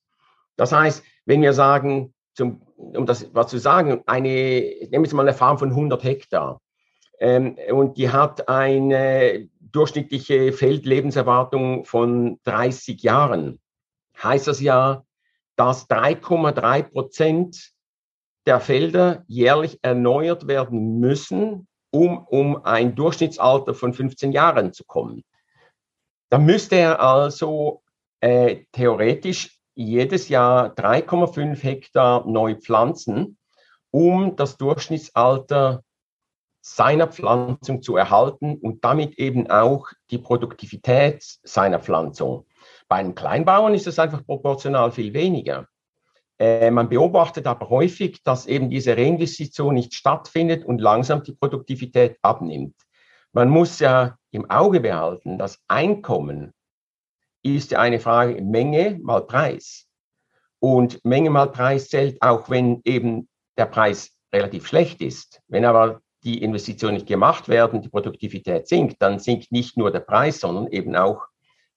Das 0.57 0.73
heißt, 0.73 1.03
wenn 1.25 1.43
wir 1.43 1.53
sagen, 1.53 2.15
zum, 2.35 2.63
um 2.77 3.07
das 3.07 3.35
was 3.35 3.49
zu 3.49 3.59
sagen, 3.59 4.03
eine, 4.07 4.29
nehmen 4.91 5.05
wir 5.05 5.15
mal 5.15 5.23
eine 5.23 5.37
Farm 5.37 5.59
von 5.59 5.71
100 5.71 6.05
Hektar 6.05 6.61
ähm, 7.19 7.57
und 7.71 7.97
die 7.97 8.11
hat 8.11 8.49
eine 8.49 9.49
durchschnittliche 9.61 10.53
Feldlebenserwartung 10.53 11.85
von 11.85 12.39
30 12.45 13.03
Jahren, 13.03 13.61
heißt 14.23 14.47
das 14.47 14.61
ja, 14.61 15.05
dass 15.57 15.89
3,3 15.89 16.83
Prozent 16.85 17.73
der 18.47 18.61
Felder 18.61 19.25
jährlich 19.27 19.79
erneuert 19.83 20.47
werden 20.47 20.99
müssen, 21.01 21.67
um, 21.91 22.19
um 22.27 22.65
ein 22.65 22.95
Durchschnittsalter 22.95 23.75
von 23.75 23.93
15 23.93 24.33
Jahren 24.33 24.73
zu 24.73 24.85
kommen. 24.85 25.25
Da 26.31 26.39
müsste 26.39 26.77
er 26.77 27.01
also 27.01 27.83
äh, 28.21 28.65
theoretisch 28.73 29.59
jedes 29.75 30.29
Jahr 30.29 30.75
3,5 30.75 31.63
Hektar 31.63 32.27
neu 32.27 32.55
pflanzen, 32.55 33.39
um 33.91 34.37
das 34.37 34.57
Durchschnittsalter 34.57 35.83
seiner 36.61 37.07
Pflanzung 37.07 37.83
zu 37.83 37.97
erhalten 37.97 38.57
und 38.57 38.85
damit 38.85 39.19
eben 39.19 39.49
auch 39.49 39.89
die 40.11 40.19
Produktivität 40.19 41.23
seiner 41.45 41.79
Pflanzung. 41.79 42.47
Bei 42.89 42.97
einem 42.97 43.15
Kleinbauern 43.15 43.75
ist 43.75 43.87
es 43.87 43.99
einfach 43.99 44.25
proportional 44.27 44.91
viel 44.91 45.15
weniger. 45.15 45.69
Äh, 46.39 46.71
man 46.71 46.89
beobachtet 46.89 47.47
aber 47.47 47.71
häufig, 47.71 48.23
dass 48.23 48.47
eben 48.47 48.69
diese 48.69 48.97
Reinvestition 48.97 49.75
nicht 49.75 49.95
stattfindet 49.95 50.65
und 50.65 50.81
langsam 50.81 51.23
die 51.23 51.33
Produktivität 51.33 52.19
abnimmt. 52.23 52.75
Man 53.33 53.49
muss 53.49 53.79
ja 53.81 54.17
im 54.31 54.51
Auge 54.51 54.81
behalten, 54.81 55.39
das 55.39 55.61
Einkommen 55.69 56.53
ist 57.43 57.71
ja 57.71 57.79
eine 57.79 58.01
Frage 58.01 58.43
Menge 58.43 58.99
mal 59.03 59.23
Preis. 59.23 59.87
Und 60.59 61.05
Menge 61.05 61.31
mal 61.31 61.47
Preis 61.47 61.89
zählt 61.89 62.21
auch, 62.21 62.51
wenn 62.51 62.81
eben 62.85 63.29
der 63.57 63.67
Preis 63.67 64.17
relativ 64.33 64.67
schlecht 64.67 65.01
ist. 65.01 65.41
Wenn 65.49 65.65
aber 65.65 66.01
die 66.25 66.43
Investitionen 66.43 66.95
nicht 66.95 67.07
gemacht 67.07 67.49
werden, 67.49 67.83
die 67.83 67.89
Produktivität 67.89 68.67
sinkt, 68.67 69.01
dann 69.01 69.19
sinkt 69.19 69.53
nicht 69.53 69.77
nur 69.77 69.93
der 69.93 70.01
Preis, 70.01 70.41
sondern 70.41 70.67
eben 70.69 70.97
auch 70.97 71.23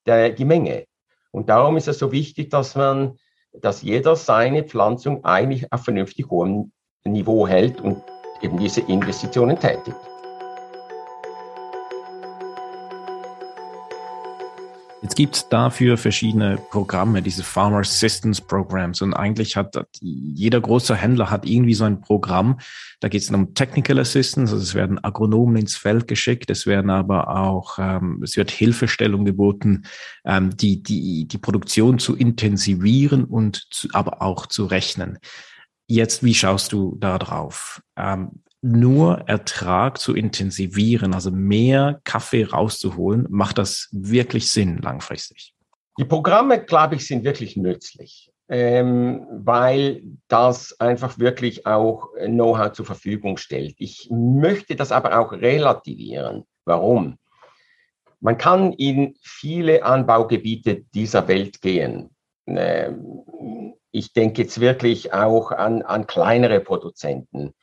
der, 0.05 0.31
die 0.31 0.45
Menge. 0.45 0.85
Und 1.31 1.49
darum 1.49 1.77
ist 1.77 1.87
es 1.87 1.99
so 1.99 2.11
wichtig, 2.11 2.49
dass 2.49 2.75
man, 2.75 3.17
dass 3.53 3.81
jeder 3.81 4.15
seine 4.15 4.63
Pflanzung 4.63 5.23
eigentlich 5.25 5.71
auf 5.71 5.83
vernünftig 5.83 6.29
hohem 6.29 6.71
Niveau 7.03 7.47
hält 7.47 7.81
und 7.81 8.01
eben 8.41 8.57
diese 8.57 8.81
Investitionen 8.81 9.59
tätigt. 9.59 10.08
Jetzt 15.09 15.15
gibt 15.15 15.35
es 15.37 15.49
dafür 15.49 15.97
verschiedene 15.97 16.59
Programme, 16.69 17.23
diese 17.23 17.41
Farmer 17.41 17.79
Assistance 17.79 18.43
Programs. 18.43 19.01
Und 19.01 19.15
eigentlich 19.15 19.57
hat 19.57 19.75
jeder 19.99 20.61
große 20.61 20.95
Händler 20.95 21.31
hat 21.31 21.47
irgendwie 21.47 21.73
so 21.73 21.83
ein 21.83 21.99
Programm. 21.99 22.59
Da 22.99 23.07
geht 23.07 23.23
es 23.23 23.31
um 23.31 23.55
Technical 23.55 23.97
Assistance, 23.97 24.53
also 24.53 24.61
es 24.61 24.75
werden 24.75 25.03
Agronomen 25.03 25.55
ins 25.55 25.75
Feld 25.75 26.07
geschickt, 26.07 26.51
es 26.51 26.67
werden 26.67 26.91
aber 26.91 27.35
auch, 27.35 27.79
ähm, 27.79 28.21
es 28.23 28.37
wird 28.37 28.51
Hilfestellung 28.51 29.25
geboten, 29.25 29.85
ähm, 30.25 30.55
die, 30.55 30.83
die, 30.83 31.27
die 31.27 31.37
Produktion 31.39 31.97
zu 31.97 32.15
intensivieren 32.15 33.23
und 33.23 33.65
zu, 33.71 33.87
aber 33.93 34.21
auch 34.21 34.45
zu 34.45 34.67
rechnen. 34.67 35.17
Jetzt, 35.87 36.23
wie 36.23 36.35
schaust 36.35 36.71
du 36.71 36.95
da 36.99 37.17
drauf? 37.17 37.81
Ähm, 37.97 38.43
nur 38.61 39.27
Ertrag 39.27 39.97
zu 39.97 40.13
intensivieren, 40.13 41.13
also 41.13 41.31
mehr 41.31 42.01
Kaffee 42.03 42.43
rauszuholen, 42.43 43.25
macht 43.29 43.57
das 43.57 43.87
wirklich 43.91 44.51
Sinn 44.51 44.79
langfristig? 44.79 45.53
Die 45.97 46.05
Programme, 46.05 46.63
glaube 46.63 46.95
ich, 46.95 47.07
sind 47.07 47.23
wirklich 47.23 47.57
nützlich, 47.57 48.31
ähm, 48.47 49.25
weil 49.31 50.03
das 50.27 50.79
einfach 50.79 51.19
wirklich 51.19 51.65
auch 51.65 52.09
Know-how 52.25 52.71
zur 52.71 52.85
Verfügung 52.85 53.37
stellt. 53.37 53.75
Ich 53.77 54.07
möchte 54.11 54.75
das 54.75 54.91
aber 54.91 55.19
auch 55.19 55.31
relativieren. 55.31 56.45
Warum? 56.65 57.17
Man 58.21 58.37
kann 58.37 58.73
in 58.73 59.15
viele 59.21 59.83
Anbaugebiete 59.83 60.83
dieser 60.93 61.27
Welt 61.27 61.61
gehen. 61.61 62.09
Ähm, 62.47 63.73
ich 63.91 64.13
denke 64.13 64.43
jetzt 64.43 64.59
wirklich 64.59 65.13
auch 65.13 65.51
an, 65.51 65.81
an 65.81 66.05
kleinere 66.05 66.59
Produzenten 66.59 67.53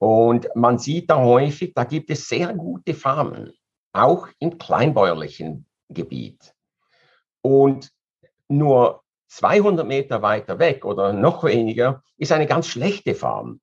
und 0.00 0.48
man 0.54 0.78
sieht 0.78 1.10
da 1.10 1.18
häufig, 1.18 1.74
da 1.74 1.84
gibt 1.84 2.08
es 2.08 2.26
sehr 2.26 2.54
gute 2.54 2.94
Farmen, 2.94 3.52
auch 3.92 4.28
im 4.38 4.56
kleinbäuerlichen 4.56 5.66
Gebiet. 5.90 6.54
Und 7.42 7.92
nur 8.48 9.02
200 9.28 9.86
Meter 9.86 10.22
weiter 10.22 10.58
weg 10.58 10.86
oder 10.86 11.12
noch 11.12 11.44
weniger 11.44 12.02
ist 12.16 12.32
eine 12.32 12.46
ganz 12.46 12.66
schlechte 12.66 13.14
Farm. 13.14 13.60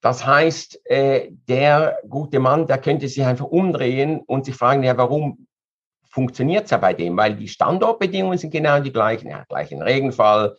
Das 0.00 0.26
heißt, 0.26 0.80
äh, 0.86 1.28
der 1.30 1.98
gute 2.08 2.40
Mann, 2.40 2.66
der 2.66 2.78
könnte 2.78 3.06
sich 3.08 3.22
einfach 3.22 3.44
umdrehen 3.44 4.20
und 4.20 4.46
sich 4.46 4.54
fragen, 4.54 4.82
ja, 4.82 4.96
warum 4.96 5.46
funktioniert 6.08 6.64
es 6.64 6.70
ja 6.70 6.78
bei 6.78 6.94
dem? 6.94 7.18
Weil 7.18 7.36
die 7.36 7.48
Standortbedingungen 7.48 8.38
sind 8.38 8.50
genau 8.50 8.80
die 8.80 8.92
gleichen. 8.92 9.34
Hat 9.34 9.50
gleichen 9.50 9.82
Regenfall, 9.82 10.56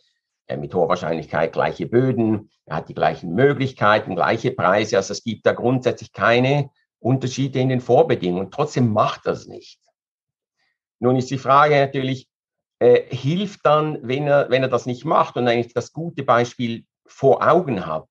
mit 0.56 0.74
hoher 0.74 0.88
Wahrscheinlichkeit 0.88 1.52
gleiche 1.52 1.86
Böden, 1.86 2.50
er 2.64 2.76
hat 2.76 2.88
die 2.88 2.94
gleichen 2.94 3.34
Möglichkeiten, 3.34 4.14
gleiche 4.14 4.50
Preise. 4.50 4.96
Also 4.96 5.12
es 5.12 5.22
gibt 5.22 5.46
da 5.46 5.52
grundsätzlich 5.52 6.12
keine 6.12 6.70
Unterschiede 7.00 7.60
in 7.60 7.68
den 7.68 7.80
Vorbedingungen. 7.80 8.50
Trotzdem 8.50 8.92
macht 8.92 9.26
das 9.26 9.46
nicht. 9.46 9.80
Nun 11.00 11.16
ist 11.16 11.30
die 11.30 11.38
Frage 11.38 11.76
natürlich, 11.76 12.28
äh, 12.80 13.02
hilft 13.14 13.64
dann, 13.64 13.98
wenn 14.02 14.26
er, 14.26 14.50
wenn 14.50 14.62
er 14.62 14.68
das 14.68 14.86
nicht 14.86 15.04
macht 15.04 15.36
und 15.36 15.48
eigentlich 15.48 15.74
das 15.74 15.92
gute 15.92 16.22
Beispiel 16.22 16.84
vor 17.06 17.46
Augen 17.46 17.86
hat, 17.86 18.08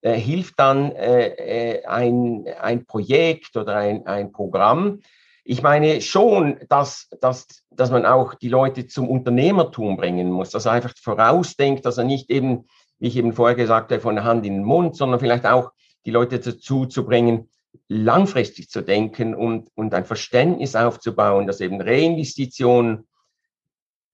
äh, 0.00 0.14
hilft 0.14 0.58
dann 0.58 0.92
äh, 0.92 1.28
äh 1.28 1.84
ein, 1.84 2.46
ein 2.60 2.86
Projekt 2.86 3.56
oder 3.56 3.76
ein, 3.76 4.06
ein 4.06 4.32
Programm, 4.32 5.00
ich 5.44 5.62
meine 5.62 6.00
schon, 6.00 6.58
dass, 6.68 7.08
dass, 7.20 7.64
dass 7.70 7.90
man 7.90 8.06
auch 8.06 8.34
die 8.34 8.48
Leute 8.48 8.86
zum 8.86 9.08
Unternehmertum 9.08 9.96
bringen 9.96 10.30
muss, 10.30 10.50
dass 10.50 10.66
er 10.66 10.72
einfach 10.72 10.94
vorausdenkt, 10.96 11.84
dass 11.84 11.98
er 11.98 12.04
nicht 12.04 12.30
eben, 12.30 12.66
wie 12.98 13.08
ich 13.08 13.16
eben 13.16 13.32
vorher 13.32 13.56
gesagt 13.56 13.90
habe, 13.90 14.00
von 14.00 14.14
der 14.14 14.24
Hand 14.24 14.46
in 14.46 14.54
den 14.54 14.64
Mund, 14.64 14.96
sondern 14.96 15.18
vielleicht 15.18 15.46
auch 15.46 15.72
die 16.06 16.12
Leute 16.12 16.38
dazu 16.38 16.86
zu 16.86 17.04
bringen, 17.04 17.48
langfristig 17.88 18.70
zu 18.70 18.82
denken 18.82 19.34
und, 19.34 19.70
und 19.74 19.94
ein 19.94 20.04
Verständnis 20.04 20.76
aufzubauen, 20.76 21.46
dass 21.46 21.60
eben 21.60 21.80
Reinvestition, 21.80 23.08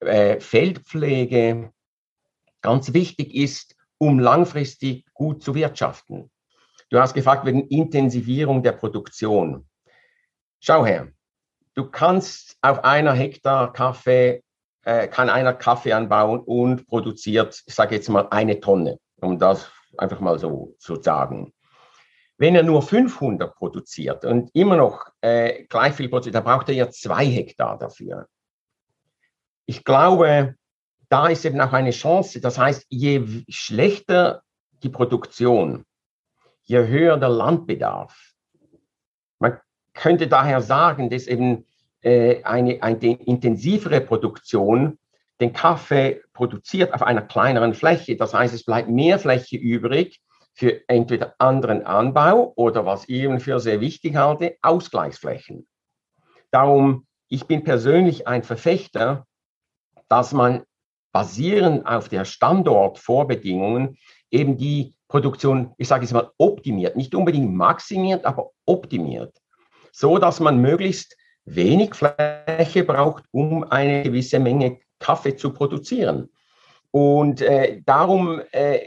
äh, 0.01 0.41
Feldpflege 0.41 1.73
ganz 2.61 2.93
wichtig 2.95 3.35
ist, 3.35 3.77
um 3.99 4.19
langfristig 4.19 5.05
gut 5.13 5.43
zu 5.43 5.55
wirtschaften. 5.55 6.31
Du 6.89 6.99
hast 6.99 7.15
gefragt 7.15 7.45
wegen 7.45 7.69
Intensivierung 7.69 8.63
der 8.63 8.73
Produktion. 8.73 9.69
Schau 10.61 10.87
her, 10.87 11.13
Du 11.79 11.89
kannst 11.89 12.59
auf 12.61 12.83
einer 12.83 13.13
Hektar 13.13 13.73
Kaffee, 13.73 14.43
äh, 14.83 15.07
kann 15.07 15.31
einer 15.31 15.55
Kaffee 15.55 15.93
anbauen 15.93 16.41
und 16.41 16.89
produziert, 16.89 17.63
ich 17.67 17.73
sage 17.73 17.95
jetzt 17.95 18.09
mal 18.09 18.27
eine 18.31 18.59
Tonne, 18.59 18.99
um 19.21 19.39
das 19.39 19.71
einfach 19.97 20.19
mal 20.19 20.41
so 20.41 20.75
zu 20.81 21.01
sagen. 21.01 21.53
Wenn 22.37 22.57
er 22.57 22.65
nur 22.65 22.83
500 22.83 23.55
produziert 23.55 24.25
und 24.25 24.51
immer 24.55 24.77
noch 24.77 25.07
äh, 25.21 25.67
gleich 25.67 25.95
viel 25.95 26.09
produziert, 26.09 26.35
dann 26.35 26.43
braucht 26.43 26.69
er 26.69 26.75
ja 26.75 26.91
zwei 26.91 27.25
Hektar 27.27 27.79
dafür. 27.79 28.27
Ich 29.65 29.85
glaube, 29.85 30.57
da 31.09 31.29
ist 31.29 31.45
eben 31.45 31.61
auch 31.61 31.73
eine 31.73 31.93
Chance. 31.93 32.41
Das 32.41 32.59
heißt, 32.59 32.87
je 32.89 33.45
schlechter 33.49 34.43
die 34.83 34.91
Produktion, 34.91 35.85
je 36.65 36.89
höher 36.89 37.19
der 37.19 37.29
Landbedarf. 37.29 38.28
Könnte 39.99 40.29
daher 40.29 40.63
sagen, 40.63 41.11
dass 41.11 41.27
eben 41.27 41.67
äh, 42.03 42.45
eine, 42.45 42.81
eine 42.83 43.15
intensivere 43.25 44.01
Produktion 44.01 44.97
den 45.41 45.53
Kaffee 45.53 46.23
produziert 46.33 46.95
auf 46.95 47.03
einer 47.03 47.23
kleineren 47.23 47.75
Fläche. 47.75 48.17
Das 48.17 48.33
heißt, 48.33 48.55
es 48.55 48.65
bleibt 48.65 48.89
mehr 48.89 49.19
Fläche 49.19 49.57
übrig 49.57 50.21
für 50.55 50.89
entweder 50.89 51.35
anderen 51.39 51.85
Anbau 51.85 52.53
oder 52.55 52.87
was 52.87 53.09
ich 53.09 53.17
eben 53.17 53.41
für 53.41 53.59
sehr 53.59 53.81
wichtig 53.81 54.15
halte, 54.15 54.57
Ausgleichsflächen. 54.63 55.67
Darum, 56.53 57.07
ich 57.29 57.47
bin 57.47 57.65
persönlich 57.65 58.29
ein 58.29 58.45
Verfechter, 58.45 59.27
dass 60.09 60.33
man 60.33 60.63
basierend 61.13 61.87
auf 61.87 62.09
der 62.09 62.25
Standortvorbedingungen 62.25 63.99
eben 64.31 64.57
die 64.57 64.95
Produktion, 65.09 65.75
ich 65.77 65.89
sage 65.89 66.05
es 66.05 66.13
mal, 66.13 66.31
optimiert, 66.39 66.97
nicht 66.97 67.17
unbedingt 67.17 67.53
maximiert, 67.53 68.25
aber 68.25 68.51
optimiert, 68.65 69.35
so 69.99 70.19
dass 70.19 70.39
man 70.39 70.61
möglichst 70.61 71.17
wenig 71.45 71.97
Fläche 71.97 72.85
braucht, 72.85 73.25
um 73.33 73.65
eine 73.65 74.05
gewisse 74.05 74.39
Menge 74.39 74.79
Kaffee 75.01 75.35
zu 75.35 75.53
produzieren. 75.53 76.29
Und 76.93 77.41
äh, 77.41 77.83
darum 77.85 78.41
äh, 78.53 78.83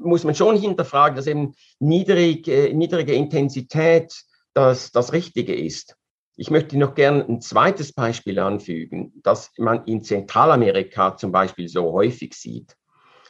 muss 0.00 0.24
man 0.24 0.34
schon 0.34 0.58
hinterfragen, 0.58 1.14
dass 1.14 1.28
eben 1.28 1.54
niedrig, 1.78 2.48
äh, 2.48 2.72
niedrige 2.72 3.12
Intensität 3.12 4.12
das, 4.54 4.90
das 4.90 5.12
Richtige 5.12 5.54
ist. 5.54 5.94
Ich 6.36 6.50
möchte 6.50 6.76
noch 6.76 6.96
gerne 6.96 7.24
ein 7.28 7.40
zweites 7.40 7.92
Beispiel 7.92 8.40
anfügen, 8.40 9.12
das 9.22 9.52
man 9.58 9.84
in 9.84 10.02
Zentralamerika 10.02 11.16
zum 11.16 11.30
Beispiel 11.30 11.68
so 11.68 11.92
häufig 11.92 12.34
sieht. 12.34 12.74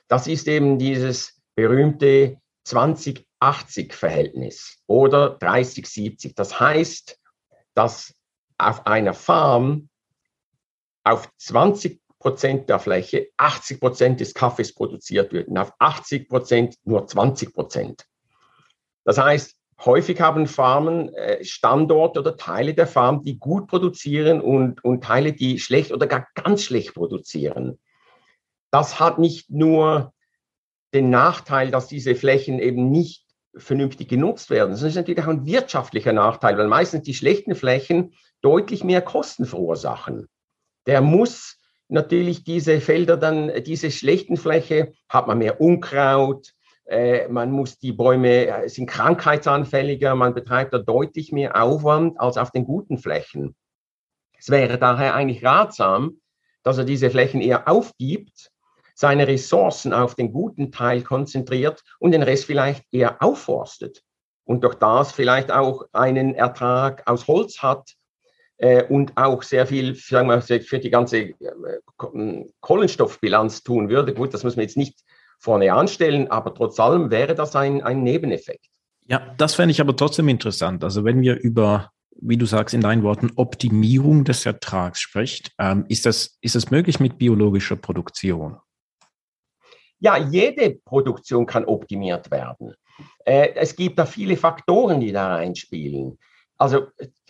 Das 0.09 0.27
ist 0.27 0.49
eben 0.49 0.79
dieses 0.79 1.39
berühmte 1.55 2.39
20-80-Verhältnis 2.67 4.79
oder 4.87 5.37
30-70. 5.37 6.33
Das 6.35 6.59
heißt, 6.59 7.21
dass 7.77 8.15
auf 8.59 8.87
einer 8.87 9.15
Farm 9.15 9.89
auf 11.05 11.29
20 11.37 12.01
Prozent 12.19 12.69
der 12.69 12.81
Fläche 12.81 13.29
80 13.37 13.79
Prozent 13.79 14.21
des 14.21 14.35
Kaffees 14.35 14.75
produziert 14.75 15.33
wird 15.33 15.49
und 15.49 15.59
auf 15.59 15.73
80 15.79 16.29
Prozent 16.29 16.75
nur 16.85 17.07
20 17.07 17.55
Prozent. 17.55 18.07
Das 19.05 19.19
heißt, 19.19 19.55
häufig 19.85 20.21
haben 20.21 20.47
Farmen 20.47 21.15
äh, 21.15 21.45
Standorte 21.45 22.21
oder 22.21 22.37
Teile 22.37 22.75
der 22.75 22.87
Farm, 22.87 23.23
die 23.23 23.39
gut 23.39 23.69
produzieren 23.69 24.41
und, 24.41 24.83
und 24.83 25.05
Teile, 25.05 25.35
die 25.35 25.59
schlecht 25.59 25.93
oder 25.93 26.07
gar 26.07 26.27
ganz 26.35 26.65
schlecht 26.65 26.95
produzieren. 26.95 27.79
Das 28.71 28.99
hat 28.99 29.19
nicht 29.19 29.51
nur 29.51 30.15
den 30.95 31.11
Nachteil, 31.11 31.71
dass 31.71 31.87
diese 31.87 32.15
Flächen 32.15 32.59
eben 32.59 32.91
nicht 32.91 33.26
vernünftig 33.57 34.09
genutzt 34.09 34.51
werden. 34.51 34.71
Das 34.71 34.83
ist 34.83 34.95
natürlich 34.95 35.23
auch 35.23 35.29
ein 35.29 35.47
wirtschaftlicher 35.47 36.13
Nachteil, 36.13 36.59
weil 36.59 36.69
meistens 36.69 37.03
die 37.03 37.15
schlechten 37.15 37.55
Flächen 37.55 38.15
deutlich 38.43 38.85
mehr 38.85 39.03
Kosten 39.03 39.45
verursachen. 39.45 40.29
Der 40.87 41.01
muss 41.01 41.59
natürlich 41.89 42.45
diese 42.45 42.81
Felder 42.81 43.17
dann, 43.17 43.51
diese 43.65 43.91
schlechten 43.91 44.37
Fläche, 44.37 44.93
hat 45.09 45.27
man 45.27 45.39
mehr 45.39 45.61
Unkraut, 45.61 46.53
äh, 46.87 47.27
man 47.29 47.51
muss 47.51 47.79
die 47.79 47.93
Bäume 47.93 48.47
äh, 48.47 48.69
sind 48.69 48.87
krankheitsanfälliger, 48.87 50.15
man 50.15 50.35
betreibt 50.35 50.73
da 50.73 50.79
deutlich 50.79 51.33
mehr 51.33 51.61
Aufwand 51.61 52.21
als 52.21 52.37
auf 52.37 52.53
den 52.53 52.65
guten 52.65 52.99
Flächen. 52.99 53.57
Es 54.39 54.51
wäre 54.51 54.79
daher 54.79 55.15
eigentlich 55.15 55.45
ratsam, 55.45 56.21
dass 56.63 56.79
er 56.79 56.85
diese 56.85 57.11
Flächen 57.11 57.41
eher 57.41 57.69
aufgibt, 57.69 58.51
seine 58.97 59.29
Ressourcen 59.29 59.93
auf 59.93 60.15
den 60.15 60.33
guten 60.33 60.73
Teil 60.73 61.03
konzentriert 61.03 61.85
und 62.01 62.13
den 62.13 62.23
Rest 62.23 62.47
vielleicht 62.47 62.83
eher 62.91 63.23
aufforstet 63.23 64.03
und 64.45 64.65
durch 64.65 64.75
das 64.77 65.13
vielleicht 65.13 65.53
auch 65.53 65.85
einen 65.93 66.35
Ertrag 66.35 67.03
aus 67.07 67.29
Holz 67.29 67.63
hat 67.63 67.95
äh, 68.57 68.85
und 68.85 69.13
auch 69.17 69.43
sehr 69.43 69.67
viel 69.67 69.95
sagen 69.95 70.29
wir, 70.29 70.41
für 70.41 70.79
die 70.79 70.89
ganze 70.89 71.19
äh, 71.19 71.35
Kohlenstoffbilanz 72.61 73.63
tun 73.63 73.91
würde. 73.91 74.15
Gut, 74.15 74.33
das 74.33 74.45
muss 74.45 74.57
man 74.57 74.63
jetzt 74.63 74.79
nicht 74.79 74.99
vorne 75.39 75.75
anstellen, 75.75 76.31
aber 76.31 76.55
trotz 76.55 76.81
allem 76.81 77.11
wäre 77.11 77.35
das 77.35 77.55
ein, 77.55 77.83
ein 77.83 78.03
Nebeneffekt. 78.03 78.67
Ja, 79.09 79.35
das 79.37 79.55
fände 79.55 79.73
ich 79.73 79.81
aber 79.83 79.95
trotzdem 79.95 80.29
interessant. 80.29 80.83
Also 80.83 81.05
wenn 81.05 81.21
wir 81.21 81.39
über, 81.39 81.91
wie 82.19 82.39
du 82.39 82.47
sagst 82.47 82.75
in 82.75 82.81
deinen 82.81 83.03
Worten, 83.03 83.31
Optimierung 83.37 84.25
des 84.25 84.47
Ertrags 84.47 85.01
spricht, 85.01 85.53
ähm, 85.59 85.85
ist, 85.89 86.07
das, 86.07 86.39
ist 86.41 86.55
das 86.55 86.71
möglich 86.71 86.99
mit 86.99 87.19
biologischer 87.19 87.77
Produktion? 87.77 88.57
Ja, 89.99 90.17
jede 90.17 90.71
Produktion 90.85 91.47
kann 91.47 91.65
optimiert 91.65 92.31
werden. 92.31 92.75
Äh, 93.25 93.55
es 93.55 93.77
gibt 93.77 93.99
da 93.99 94.07
viele 94.07 94.37
Faktoren, 94.37 95.01
die 95.01 95.13
da 95.13 95.35
reinspielen. 95.35 96.19
Also 96.59 96.87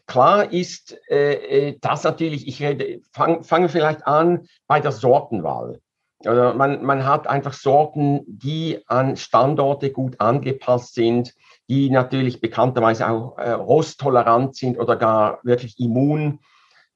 klar 0.06 0.52
ist 0.52 0.96
äh, 1.08 1.68
äh 1.68 1.78
das 1.80 2.04
natürlich, 2.04 2.46
ich 2.46 2.62
rede, 2.62 3.00
fange 3.12 3.42
fang 3.42 3.68
vielleicht 3.68 4.06
an 4.06 4.46
bei 4.66 4.80
der 4.80 4.92
Sortenwahl. 4.92 5.80
Also 6.24 6.56
man, 6.56 6.84
man 6.84 7.04
hat 7.04 7.26
einfach 7.26 7.52
Sorten, 7.52 8.22
die 8.26 8.82
an 8.86 9.16
Standorte 9.16 9.90
gut 9.90 10.20
angepasst 10.20 10.94
sind, 10.94 11.34
die 11.68 11.90
natürlich 11.90 12.40
bekannterweise 12.40 13.08
auch 13.08 13.36
äh, 13.38 13.50
rosttolerant 13.50 14.56
sind 14.56 14.78
oder 14.78 14.96
gar 14.96 15.40
wirklich 15.42 15.78
immun. 15.78 16.40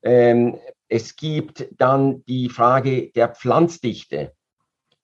Ähm, 0.02 0.58
es 0.88 1.16
gibt 1.16 1.68
dann 1.76 2.24
die 2.24 2.48
Frage 2.48 3.10
der 3.12 3.28
Pflanzdichte. 3.28 4.32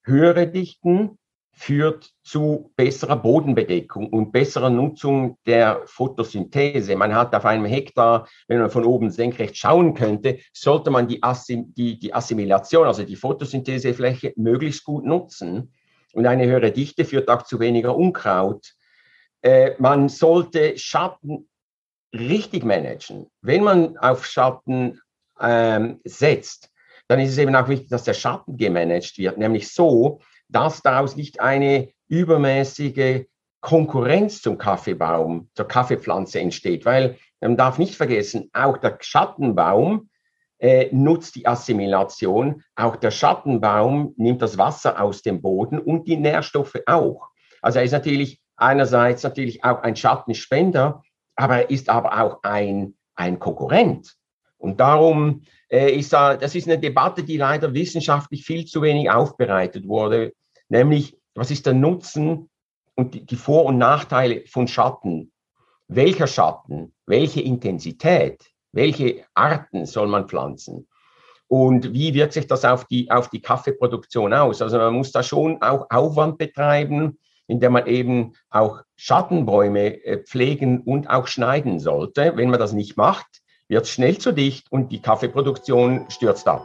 Höhere 0.06 0.46
Dichten 0.46 1.18
führt 1.50 2.12
zu 2.22 2.72
besserer 2.76 3.16
Bodenbedeckung 3.16 4.08
und 4.10 4.30
besserer 4.30 4.70
Nutzung 4.70 5.36
der 5.46 5.82
Photosynthese. 5.86 6.94
Man 6.94 7.12
hat 7.12 7.34
auf 7.34 7.44
einem 7.44 7.64
Hektar, 7.64 8.28
wenn 8.46 8.60
man 8.60 8.70
von 8.70 8.84
oben 8.84 9.10
senkrecht 9.10 9.56
schauen 9.56 9.94
könnte, 9.94 10.38
sollte 10.52 10.90
man 10.90 11.08
die, 11.08 11.22
Assim, 11.24 11.74
die, 11.74 11.98
die 11.98 12.14
Assimilation, 12.14 12.86
also 12.86 13.02
die 13.02 13.16
Photosynthesefläche, 13.16 14.32
möglichst 14.36 14.84
gut 14.84 15.04
nutzen. 15.04 15.72
Und 16.12 16.26
eine 16.26 16.46
höhere 16.46 16.70
Dichte 16.70 17.04
führt 17.04 17.28
auch 17.28 17.42
zu 17.42 17.58
weniger 17.58 17.96
Unkraut. 17.96 18.74
Äh, 19.42 19.72
man 19.78 20.08
sollte 20.08 20.78
Schatten 20.78 21.48
richtig 22.12 22.64
managen. 22.64 23.26
Wenn 23.40 23.64
man 23.64 23.96
auf 23.96 24.24
Schatten 24.24 25.00
ähm, 25.40 26.00
setzt, 26.04 26.70
dann 27.08 27.20
ist 27.20 27.30
es 27.30 27.38
eben 27.38 27.54
auch 27.54 27.68
wichtig, 27.68 27.88
dass 27.88 28.04
der 28.04 28.14
Schatten 28.14 28.56
gemanagt 28.56 29.18
wird, 29.18 29.38
nämlich 29.38 29.72
so, 29.72 30.20
dass 30.48 30.82
daraus 30.82 31.16
nicht 31.16 31.40
eine 31.40 31.88
übermäßige 32.08 33.24
Konkurrenz 33.60 34.42
zum 34.42 34.58
Kaffeebaum, 34.58 35.50
zur 35.54 35.66
Kaffeepflanze 35.66 36.40
entsteht, 36.40 36.84
weil 36.84 37.18
man 37.40 37.56
darf 37.56 37.78
nicht 37.78 37.96
vergessen, 37.96 38.50
auch 38.52 38.78
der 38.78 38.98
Schattenbaum 39.00 40.08
äh, 40.58 40.88
nutzt 40.92 41.34
die 41.36 41.46
Assimilation, 41.46 42.62
auch 42.76 42.96
der 42.96 43.10
Schattenbaum 43.10 44.14
nimmt 44.16 44.40
das 44.40 44.56
Wasser 44.56 45.00
aus 45.00 45.22
dem 45.22 45.42
Boden 45.42 45.78
und 45.78 46.06
die 46.06 46.16
Nährstoffe 46.16 46.80
auch. 46.86 47.28
Also 47.60 47.78
er 47.78 47.84
ist 47.84 47.92
natürlich 47.92 48.40
einerseits 48.56 49.22
natürlich 49.22 49.64
auch 49.64 49.82
ein 49.82 49.96
Schattenspender, 49.96 51.02
aber 51.34 51.56
er 51.56 51.70
ist 51.70 51.88
aber 51.88 52.20
auch 52.22 52.42
ein, 52.42 52.94
ein 53.14 53.38
Konkurrent. 53.38 54.16
Und 54.58 54.80
darum 54.80 55.42
äh, 55.68 55.92
ist 55.92 56.12
da, 56.12 56.36
das 56.36 56.54
ist 56.54 56.66
eine 56.66 56.78
Debatte, 56.78 57.22
die 57.22 57.36
leider 57.36 57.74
wissenschaftlich 57.74 58.44
viel 58.44 58.64
zu 58.64 58.82
wenig 58.82 59.10
aufbereitet 59.10 59.86
wurde, 59.86 60.32
nämlich 60.68 61.16
was 61.34 61.50
ist 61.50 61.66
der 61.66 61.74
Nutzen 61.74 62.48
und 62.94 63.14
die, 63.14 63.26
die 63.26 63.36
Vor- 63.36 63.66
und 63.66 63.78
Nachteile 63.78 64.44
von 64.46 64.66
Schatten? 64.68 65.32
Welcher 65.88 66.26
Schatten? 66.26 66.94
Welche 67.06 67.42
Intensität? 67.42 68.44
Welche 68.72 69.24
Arten 69.34 69.86
soll 69.86 70.08
man 70.08 70.28
pflanzen? 70.28 70.88
Und 71.48 71.92
wie 71.92 72.12
wirkt 72.14 72.32
sich 72.32 72.46
das 72.46 72.64
auf 72.64 72.86
die, 72.86 73.10
auf 73.10 73.30
die 73.30 73.40
Kaffeeproduktion 73.40 74.34
aus? 74.34 74.62
Also 74.62 74.78
man 74.78 74.94
muss 74.94 75.12
da 75.12 75.22
schon 75.22 75.62
auch 75.62 75.86
Aufwand 75.90 76.38
betreiben, 76.38 77.18
indem 77.46 77.72
man 77.72 77.86
eben 77.86 78.32
auch 78.50 78.82
Schattenbäume 78.96 80.04
äh, 80.04 80.24
pflegen 80.24 80.80
und 80.80 81.08
auch 81.08 81.28
schneiden 81.28 81.78
sollte. 81.78 82.32
Wenn 82.36 82.50
man 82.50 82.58
das 82.58 82.72
nicht 82.72 82.96
macht, 82.96 83.42
wird 83.68 83.88
schnell 83.88 84.18
zu 84.18 84.32
dicht 84.32 84.66
und 84.70 84.92
die 84.92 85.00
Kaffeeproduktion 85.00 86.06
stürzt 86.08 86.46
ab. 86.46 86.64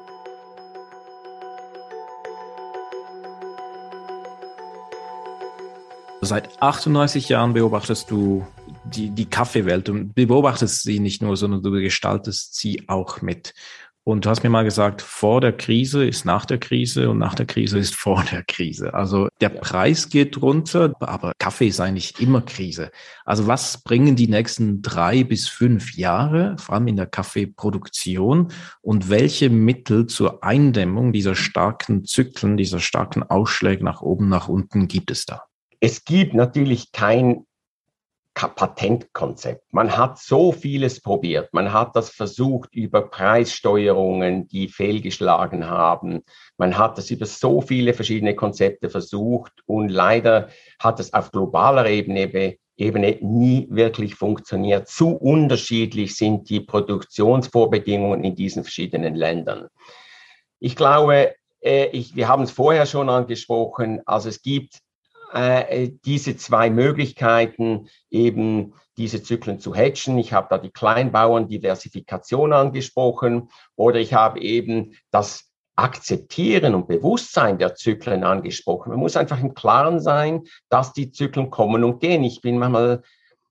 Seit 6.23 6.61
38 6.61 7.29
Jahren 7.29 7.53
beobachtest 7.53 8.11
du 8.11 8.45
die, 8.83 9.09
die 9.09 9.25
Kaffeewelt 9.25 9.89
und 9.89 10.13
beobachtest 10.13 10.83
sie 10.83 10.99
nicht 10.99 11.23
nur, 11.23 11.35
sondern 11.35 11.63
du 11.63 11.71
gestaltest 11.71 12.55
sie 12.55 12.87
auch 12.87 13.21
mit. 13.23 13.55
Und 14.03 14.25
du 14.25 14.31
hast 14.31 14.41
mir 14.41 14.49
mal 14.49 14.63
gesagt, 14.63 15.03
vor 15.03 15.41
der 15.41 15.55
Krise 15.55 16.03
ist 16.03 16.25
nach 16.25 16.45
der 16.45 16.57
Krise 16.57 17.09
und 17.11 17.19
nach 17.19 17.35
der 17.35 17.45
Krise 17.45 17.77
ist 17.77 17.93
vor 17.93 18.23
der 18.31 18.43
Krise. 18.43 18.95
Also 18.95 19.27
der 19.41 19.49
Preis 19.49 20.09
geht 20.09 20.41
runter, 20.41 20.93
aber 20.99 21.33
Kaffee 21.37 21.67
ist 21.67 21.79
eigentlich 21.79 22.19
immer 22.19 22.41
Krise. 22.41 22.89
Also 23.25 23.45
was 23.45 23.83
bringen 23.83 24.15
die 24.15 24.27
nächsten 24.27 24.81
drei 24.81 25.23
bis 25.23 25.47
fünf 25.47 25.95
Jahre, 25.95 26.55
vor 26.57 26.75
allem 26.75 26.87
in 26.87 26.95
der 26.95 27.05
Kaffeeproduktion, 27.05 28.51
und 28.81 29.09
welche 29.09 29.51
Mittel 29.51 30.07
zur 30.07 30.43
Eindämmung 30.43 31.13
dieser 31.13 31.35
starken 31.35 32.03
Zyklen, 32.03 32.57
dieser 32.57 32.79
starken 32.79 33.21
Ausschläge 33.21 33.85
nach 33.85 34.01
oben, 34.01 34.29
nach 34.29 34.47
unten 34.47 34.87
gibt 34.87 35.11
es 35.11 35.27
da? 35.27 35.43
Es 35.79 36.05
gibt 36.05 36.33
natürlich 36.33 36.91
kein 36.91 37.45
Patentkonzept. 38.33 39.73
Man 39.73 39.95
hat 39.95 40.17
so 40.17 40.51
vieles 40.51 41.01
probiert. 41.01 41.53
Man 41.53 41.73
hat 41.73 41.95
das 41.95 42.09
versucht 42.09 42.73
über 42.73 43.01
Preissteuerungen, 43.01 44.47
die 44.47 44.67
fehlgeschlagen 44.67 45.67
haben. 45.67 46.23
Man 46.57 46.77
hat 46.77 46.97
das 46.97 47.11
über 47.11 47.25
so 47.25 47.61
viele 47.61 47.93
verschiedene 47.93 48.35
Konzepte 48.35 48.89
versucht 48.89 49.51
und 49.65 49.89
leider 49.89 50.49
hat 50.79 50.99
es 50.99 51.13
auf 51.13 51.31
globaler 51.31 51.87
Ebene, 51.87 52.57
Ebene 52.77 53.17
nie 53.21 53.67
wirklich 53.69 54.15
funktioniert. 54.15 54.87
Zu 54.87 55.09
unterschiedlich 55.15 56.15
sind 56.15 56.49
die 56.49 56.61
Produktionsvorbedingungen 56.61 58.23
in 58.23 58.35
diesen 58.35 58.63
verschiedenen 58.63 59.15
Ländern. 59.15 59.67
Ich 60.59 60.75
glaube, 60.75 61.35
äh, 61.61 61.87
ich, 61.87 62.15
wir 62.15 62.27
haben 62.27 62.43
es 62.43 62.51
vorher 62.51 62.85
schon 62.85 63.09
angesprochen, 63.09 64.01
also 64.05 64.29
es 64.29 64.41
gibt 64.41 64.79
äh, 65.33 65.91
diese 66.05 66.37
zwei 66.37 66.69
Möglichkeiten, 66.69 67.87
eben 68.09 68.73
diese 68.97 69.23
Zyklen 69.23 69.59
zu 69.59 69.73
hatchen. 69.73 70.17
Ich 70.17 70.33
habe 70.33 70.47
da 70.49 70.57
die 70.57 70.71
Kleinbauern-Diversifikation 70.71 72.53
angesprochen 72.53 73.49
oder 73.75 73.99
ich 73.99 74.13
habe 74.13 74.41
eben 74.41 74.93
das 75.11 75.51
Akzeptieren 75.75 76.75
und 76.75 76.87
Bewusstsein 76.87 77.57
der 77.57 77.75
Zyklen 77.75 78.23
angesprochen. 78.23 78.89
Man 78.89 78.99
muss 78.99 79.15
einfach 79.15 79.39
im 79.39 79.53
Klaren 79.53 79.99
sein, 79.99 80.43
dass 80.69 80.93
die 80.93 81.11
Zyklen 81.11 81.49
kommen 81.49 81.83
und 81.83 81.99
gehen. 81.99 82.23
Ich 82.23 82.41
bin 82.41 82.59
manchmal 82.59 83.01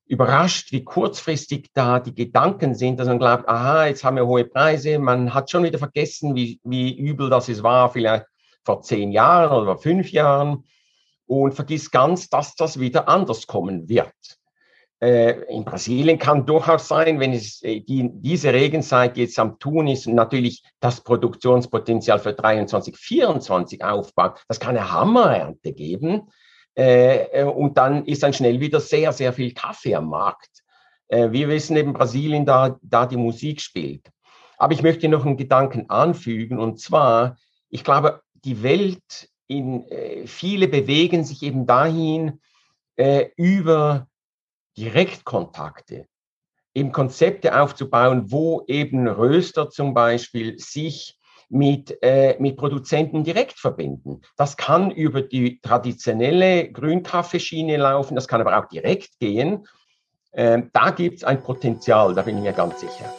überrascht, 0.06 0.72
wie 0.72 0.84
kurzfristig 0.84 1.70
da 1.72 1.98
die 1.98 2.14
Gedanken 2.14 2.74
sind, 2.74 3.00
dass 3.00 3.08
man 3.08 3.18
glaubt, 3.18 3.48
aha, 3.48 3.86
jetzt 3.86 4.04
haben 4.04 4.16
wir 4.16 4.26
hohe 4.26 4.44
Preise. 4.44 4.98
Man 4.98 5.32
hat 5.32 5.50
schon 5.50 5.62
wieder 5.62 5.78
vergessen, 5.78 6.34
wie, 6.34 6.60
wie 6.62 6.96
übel 6.98 7.30
das 7.30 7.48
es 7.48 7.62
war, 7.62 7.90
vielleicht 7.90 8.26
vor 8.64 8.82
zehn 8.82 9.12
Jahren 9.12 9.62
oder 9.62 9.78
fünf 9.78 10.10
Jahren 10.10 10.64
und 11.30 11.54
vergisst 11.54 11.92
ganz, 11.92 12.28
dass 12.28 12.56
das 12.56 12.80
wieder 12.80 13.08
anders 13.08 13.46
kommen 13.46 13.88
wird. 13.88 14.12
Äh, 15.00 15.44
in 15.44 15.64
Brasilien 15.64 16.18
kann 16.18 16.44
durchaus 16.44 16.88
sein, 16.88 17.20
wenn 17.20 17.32
es 17.32 17.62
äh, 17.62 17.80
die, 17.80 18.10
diese 18.12 18.52
Regenzeit 18.52 19.16
jetzt 19.16 19.38
am 19.38 19.56
Tun 19.60 19.86
ist, 19.86 20.08
natürlich 20.08 20.64
das 20.80 21.00
Produktionspotenzial 21.02 22.18
für 22.18 22.32
23, 22.32 22.96
24 22.96 23.84
aufbaut. 23.84 24.42
Das 24.48 24.58
kann 24.58 24.76
eine 24.76 24.90
Hammerernte 24.90 25.72
geben. 25.72 26.22
Äh, 26.76 27.42
äh, 27.42 27.44
und 27.44 27.78
dann 27.78 28.04
ist 28.06 28.24
dann 28.24 28.32
schnell 28.32 28.58
wieder 28.58 28.80
sehr, 28.80 29.12
sehr 29.12 29.32
viel 29.32 29.54
Kaffee 29.54 29.94
am 29.94 30.08
Markt. 30.08 30.50
Äh, 31.06 31.30
wir 31.30 31.48
wissen 31.48 31.76
eben 31.76 31.92
Brasilien, 31.92 32.44
da, 32.44 32.76
da 32.82 33.06
die 33.06 33.16
Musik 33.16 33.60
spielt. 33.60 34.10
Aber 34.58 34.72
ich 34.72 34.82
möchte 34.82 35.08
noch 35.08 35.24
einen 35.24 35.36
Gedanken 35.36 35.88
anfügen, 35.90 36.58
und 36.58 36.80
zwar, 36.80 37.36
ich 37.68 37.84
glaube, 37.84 38.20
die 38.44 38.64
Welt 38.64 39.29
in, 39.50 39.86
äh, 39.88 40.26
viele 40.26 40.68
bewegen 40.68 41.24
sich 41.24 41.42
eben 41.42 41.66
dahin, 41.66 42.40
äh, 42.96 43.30
über 43.36 44.06
Direktkontakte, 44.76 46.06
eben 46.72 46.92
Konzepte 46.92 47.60
aufzubauen, 47.60 48.30
wo 48.30 48.62
eben 48.68 49.08
Röster 49.08 49.68
zum 49.68 49.92
Beispiel 49.92 50.58
sich 50.58 51.18
mit, 51.48 51.98
äh, 52.00 52.36
mit 52.38 52.56
Produzenten 52.56 53.24
direkt 53.24 53.58
verbinden. 53.58 54.20
Das 54.36 54.56
kann 54.56 54.92
über 54.92 55.20
die 55.20 55.60
traditionelle 55.60 56.70
Grünkaffeeschiene 56.70 57.76
laufen, 57.76 58.14
das 58.14 58.28
kann 58.28 58.40
aber 58.40 58.56
auch 58.56 58.68
direkt 58.68 59.18
gehen. 59.18 59.66
Ähm, 60.32 60.70
da 60.72 60.90
gibt 60.90 61.18
es 61.18 61.24
ein 61.24 61.42
Potenzial, 61.42 62.14
da 62.14 62.22
bin 62.22 62.36
ich 62.36 62.44
mir 62.44 62.52
ganz 62.52 62.80
sicher. 62.80 63.12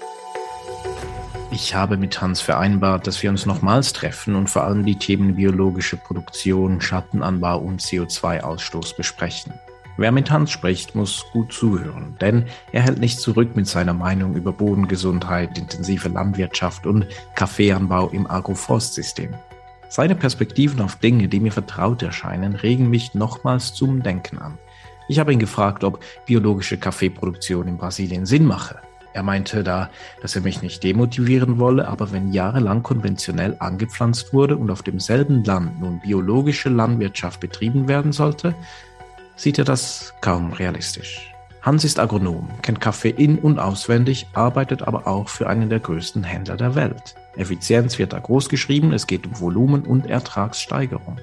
Ich 1.54 1.76
habe 1.76 1.98
mit 1.98 2.22
Hans 2.22 2.40
vereinbart, 2.40 3.08
dass 3.08 3.22
wir 3.22 3.30
uns 3.30 3.46
nochmals 3.46 3.92
treffen 3.92 4.36
und 4.36 4.50
vor 4.50 4.64
allem 4.64 4.86
die 4.86 4.96
Themen 4.96 5.36
biologische 5.36 5.98
Produktion, 5.98 6.80
Schattenanbau 6.80 7.58
und 7.60 7.82
CO2-Ausstoß 7.82 8.96
besprechen. 8.96 9.54
Wer 9.98 10.14
mit 10.14 10.32
Hans 10.32 10.50
spricht, 10.50 10.96
muss 10.96 11.26
gut 11.34 11.52
zuhören, 11.52 12.16
denn 12.22 12.46
er 12.72 12.84
hält 12.84 13.00
nicht 13.00 13.20
zurück 13.20 13.58
mit 13.58 13.68
seiner 13.68 13.94
Meinung 13.94 14.36
über 14.36 14.54
Bodengesundheit, 14.54 15.58
intensive 15.58 16.08
Landwirtschaft 16.08 16.88
und 16.88 17.06
Kaffeeanbau 17.36 18.08
im 18.12 18.32
Agroforstsystem. 18.32 19.34
Seine 19.90 20.16
Perspektiven 20.16 20.80
auf 20.80 20.96
Dinge, 20.96 21.28
die 21.28 21.42
mir 21.42 21.52
vertraut 21.52 22.02
erscheinen, 22.02 22.56
regen 22.56 22.90
mich 22.90 23.14
nochmals 23.14 23.74
zum 23.74 24.02
Denken 24.04 24.38
an. 24.38 24.58
Ich 25.10 25.20
habe 25.20 25.34
ihn 25.34 25.40
gefragt, 25.40 25.84
ob 25.84 26.00
biologische 26.26 26.78
Kaffeeproduktion 26.78 27.68
in 27.68 27.78
Brasilien 27.78 28.26
Sinn 28.26 28.46
mache. 28.46 28.80
Er 29.14 29.24
meinte 29.24 29.64
da, 29.64 29.90
dass 30.22 30.36
er 30.36 30.42
mich 30.42 30.62
nicht 30.62 30.84
demotivieren 30.84 31.60
wolle, 31.60 31.88
aber 31.88 32.12
wenn 32.12 32.32
jahrelang 32.32 32.82
konventionell 32.82 33.58
angepflanzt 33.60 34.34
wurde 34.34 34.56
und 34.56 34.72
auf 34.72 34.84
demselben 34.84 35.44
Land 35.44 35.80
nun 35.82 36.00
biologische 36.00 36.70
Landwirtschaft 36.70 37.40
betrieben 37.40 37.88
werden 37.88 38.14
sollte, 38.14 38.56
sieht 39.36 39.58
er 39.58 39.66
das 39.66 40.14
kaum 40.22 40.54
realistisch. 40.54 41.32
Hans 41.62 41.84
ist 41.84 42.00
Agronom, 42.00 42.50
kennt 42.62 42.82
Kaffee 42.82 43.10
in- 43.10 43.38
und 43.38 43.60
auswendig, 43.60 44.28
arbeitet 44.34 44.82
aber 44.82 45.06
auch 45.06 45.30
für 45.30 45.48
einen 45.48 45.70
der 45.70 45.80
größten 45.80 46.24
Händler 46.24 46.58
der 46.58 46.74
Welt. 46.74 47.16
Effizienz 47.36 48.00
wird 48.00 48.14
da 48.14 48.20
groß 48.20 48.50
geschrieben, 48.50 48.94
es 48.94 49.08
geht 49.08 49.28
um 49.28 49.40
Volumen 49.40 49.84
und 49.84 50.10
Ertragssteigerung. 50.10 51.20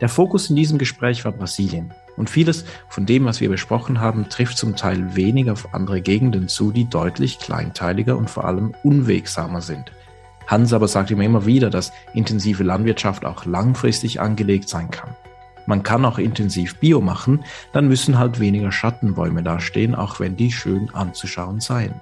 Der 0.00 0.08
Fokus 0.08 0.50
in 0.50 0.56
diesem 0.56 0.78
Gespräch 0.78 1.24
war 1.24 1.32
Brasilien. 1.32 1.92
Und 2.16 2.30
vieles 2.30 2.64
von 2.88 3.06
dem, 3.06 3.24
was 3.24 3.40
wir 3.40 3.48
besprochen 3.48 4.00
haben, 4.00 4.28
trifft 4.28 4.58
zum 4.58 4.76
Teil 4.76 5.16
weniger 5.16 5.52
auf 5.52 5.74
andere 5.74 6.00
Gegenden 6.00 6.48
zu, 6.48 6.70
die 6.70 6.88
deutlich 6.88 7.38
kleinteiliger 7.38 8.16
und 8.16 8.30
vor 8.30 8.44
allem 8.44 8.74
unwegsamer 8.82 9.60
sind. 9.60 9.92
Hans 10.46 10.72
aber 10.72 10.88
sagt 10.88 11.10
immer, 11.10 11.24
immer 11.24 11.46
wieder, 11.46 11.70
dass 11.70 11.92
intensive 12.14 12.62
Landwirtschaft 12.62 13.24
auch 13.24 13.46
langfristig 13.46 14.20
angelegt 14.20 14.68
sein 14.68 14.90
kann. 14.90 15.16
Man 15.66 15.82
kann 15.82 16.04
auch 16.04 16.18
intensiv 16.18 16.76
Bio 16.78 17.00
machen, 17.00 17.44
dann 17.72 17.86
müssen 17.86 18.18
halt 18.18 18.40
weniger 18.40 18.72
Schattenbäume 18.72 19.42
dastehen, 19.42 19.94
auch 19.94 20.18
wenn 20.18 20.36
die 20.36 20.50
schön 20.50 20.90
anzuschauen 20.92 21.60
seien. 21.60 21.94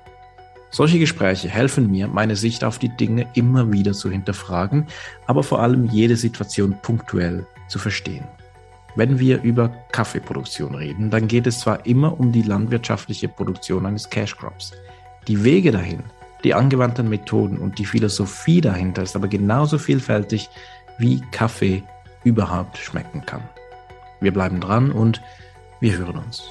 Solche 0.71 0.99
Gespräche 0.99 1.49
helfen 1.49 1.91
mir, 1.91 2.09
meine 2.09 2.37
Sicht 2.37 2.65
auf 2.65 2.79
die 2.79 2.89
Dinge 2.89 3.27
immer 3.35 3.73
wieder 3.73 3.93
zu 3.93 4.11
hinterfragen, 4.11 4.87
aber 5.27 5.43
vor 5.43 5.61
allem 5.61 5.87
jede 5.87 6.17
Situation 6.17 6.77
punktuell 6.81 7.47
zu 7.69 7.79
verstehen. 7.79 8.25
Wenn 8.97 9.18
wir 9.18 9.43
über 9.43 9.68
Kaffeeproduktion 9.93 10.74
reden, 10.74 11.11
dann 11.11 11.28
geht 11.28 11.47
es 11.47 11.61
zwar 11.61 11.86
immer 11.86 12.18
um 12.18 12.32
die 12.32 12.43
landwirtschaftliche 12.43 13.28
Produktion 13.28 13.86
eines 13.86 14.11
Cash 14.11 14.36
Crops. 14.36 14.72
Die 15.28 15.45
Wege 15.45 15.70
dahin, 15.70 16.03
die 16.45 16.55
angewandten 16.55 17.09
Methoden 17.09 17.59
und 17.59 17.78
die 17.78 17.84
Philosophie 17.84 18.61
dahinter 18.61 19.03
ist 19.03 19.14
aber 19.14 19.28
genauso 19.28 19.78
vielfältig 19.78 20.49
wie 20.99 21.20
Kaffee 21.30 21.82
überhaupt 22.24 22.78
schmecken 22.78 23.24
kann. 23.24 23.43
Wir 24.20 24.32
bleiben 24.32 24.61
dran 24.61 24.91
und 24.91 25.22
wir 25.80 25.97
hören 25.97 26.16
uns. 26.16 26.43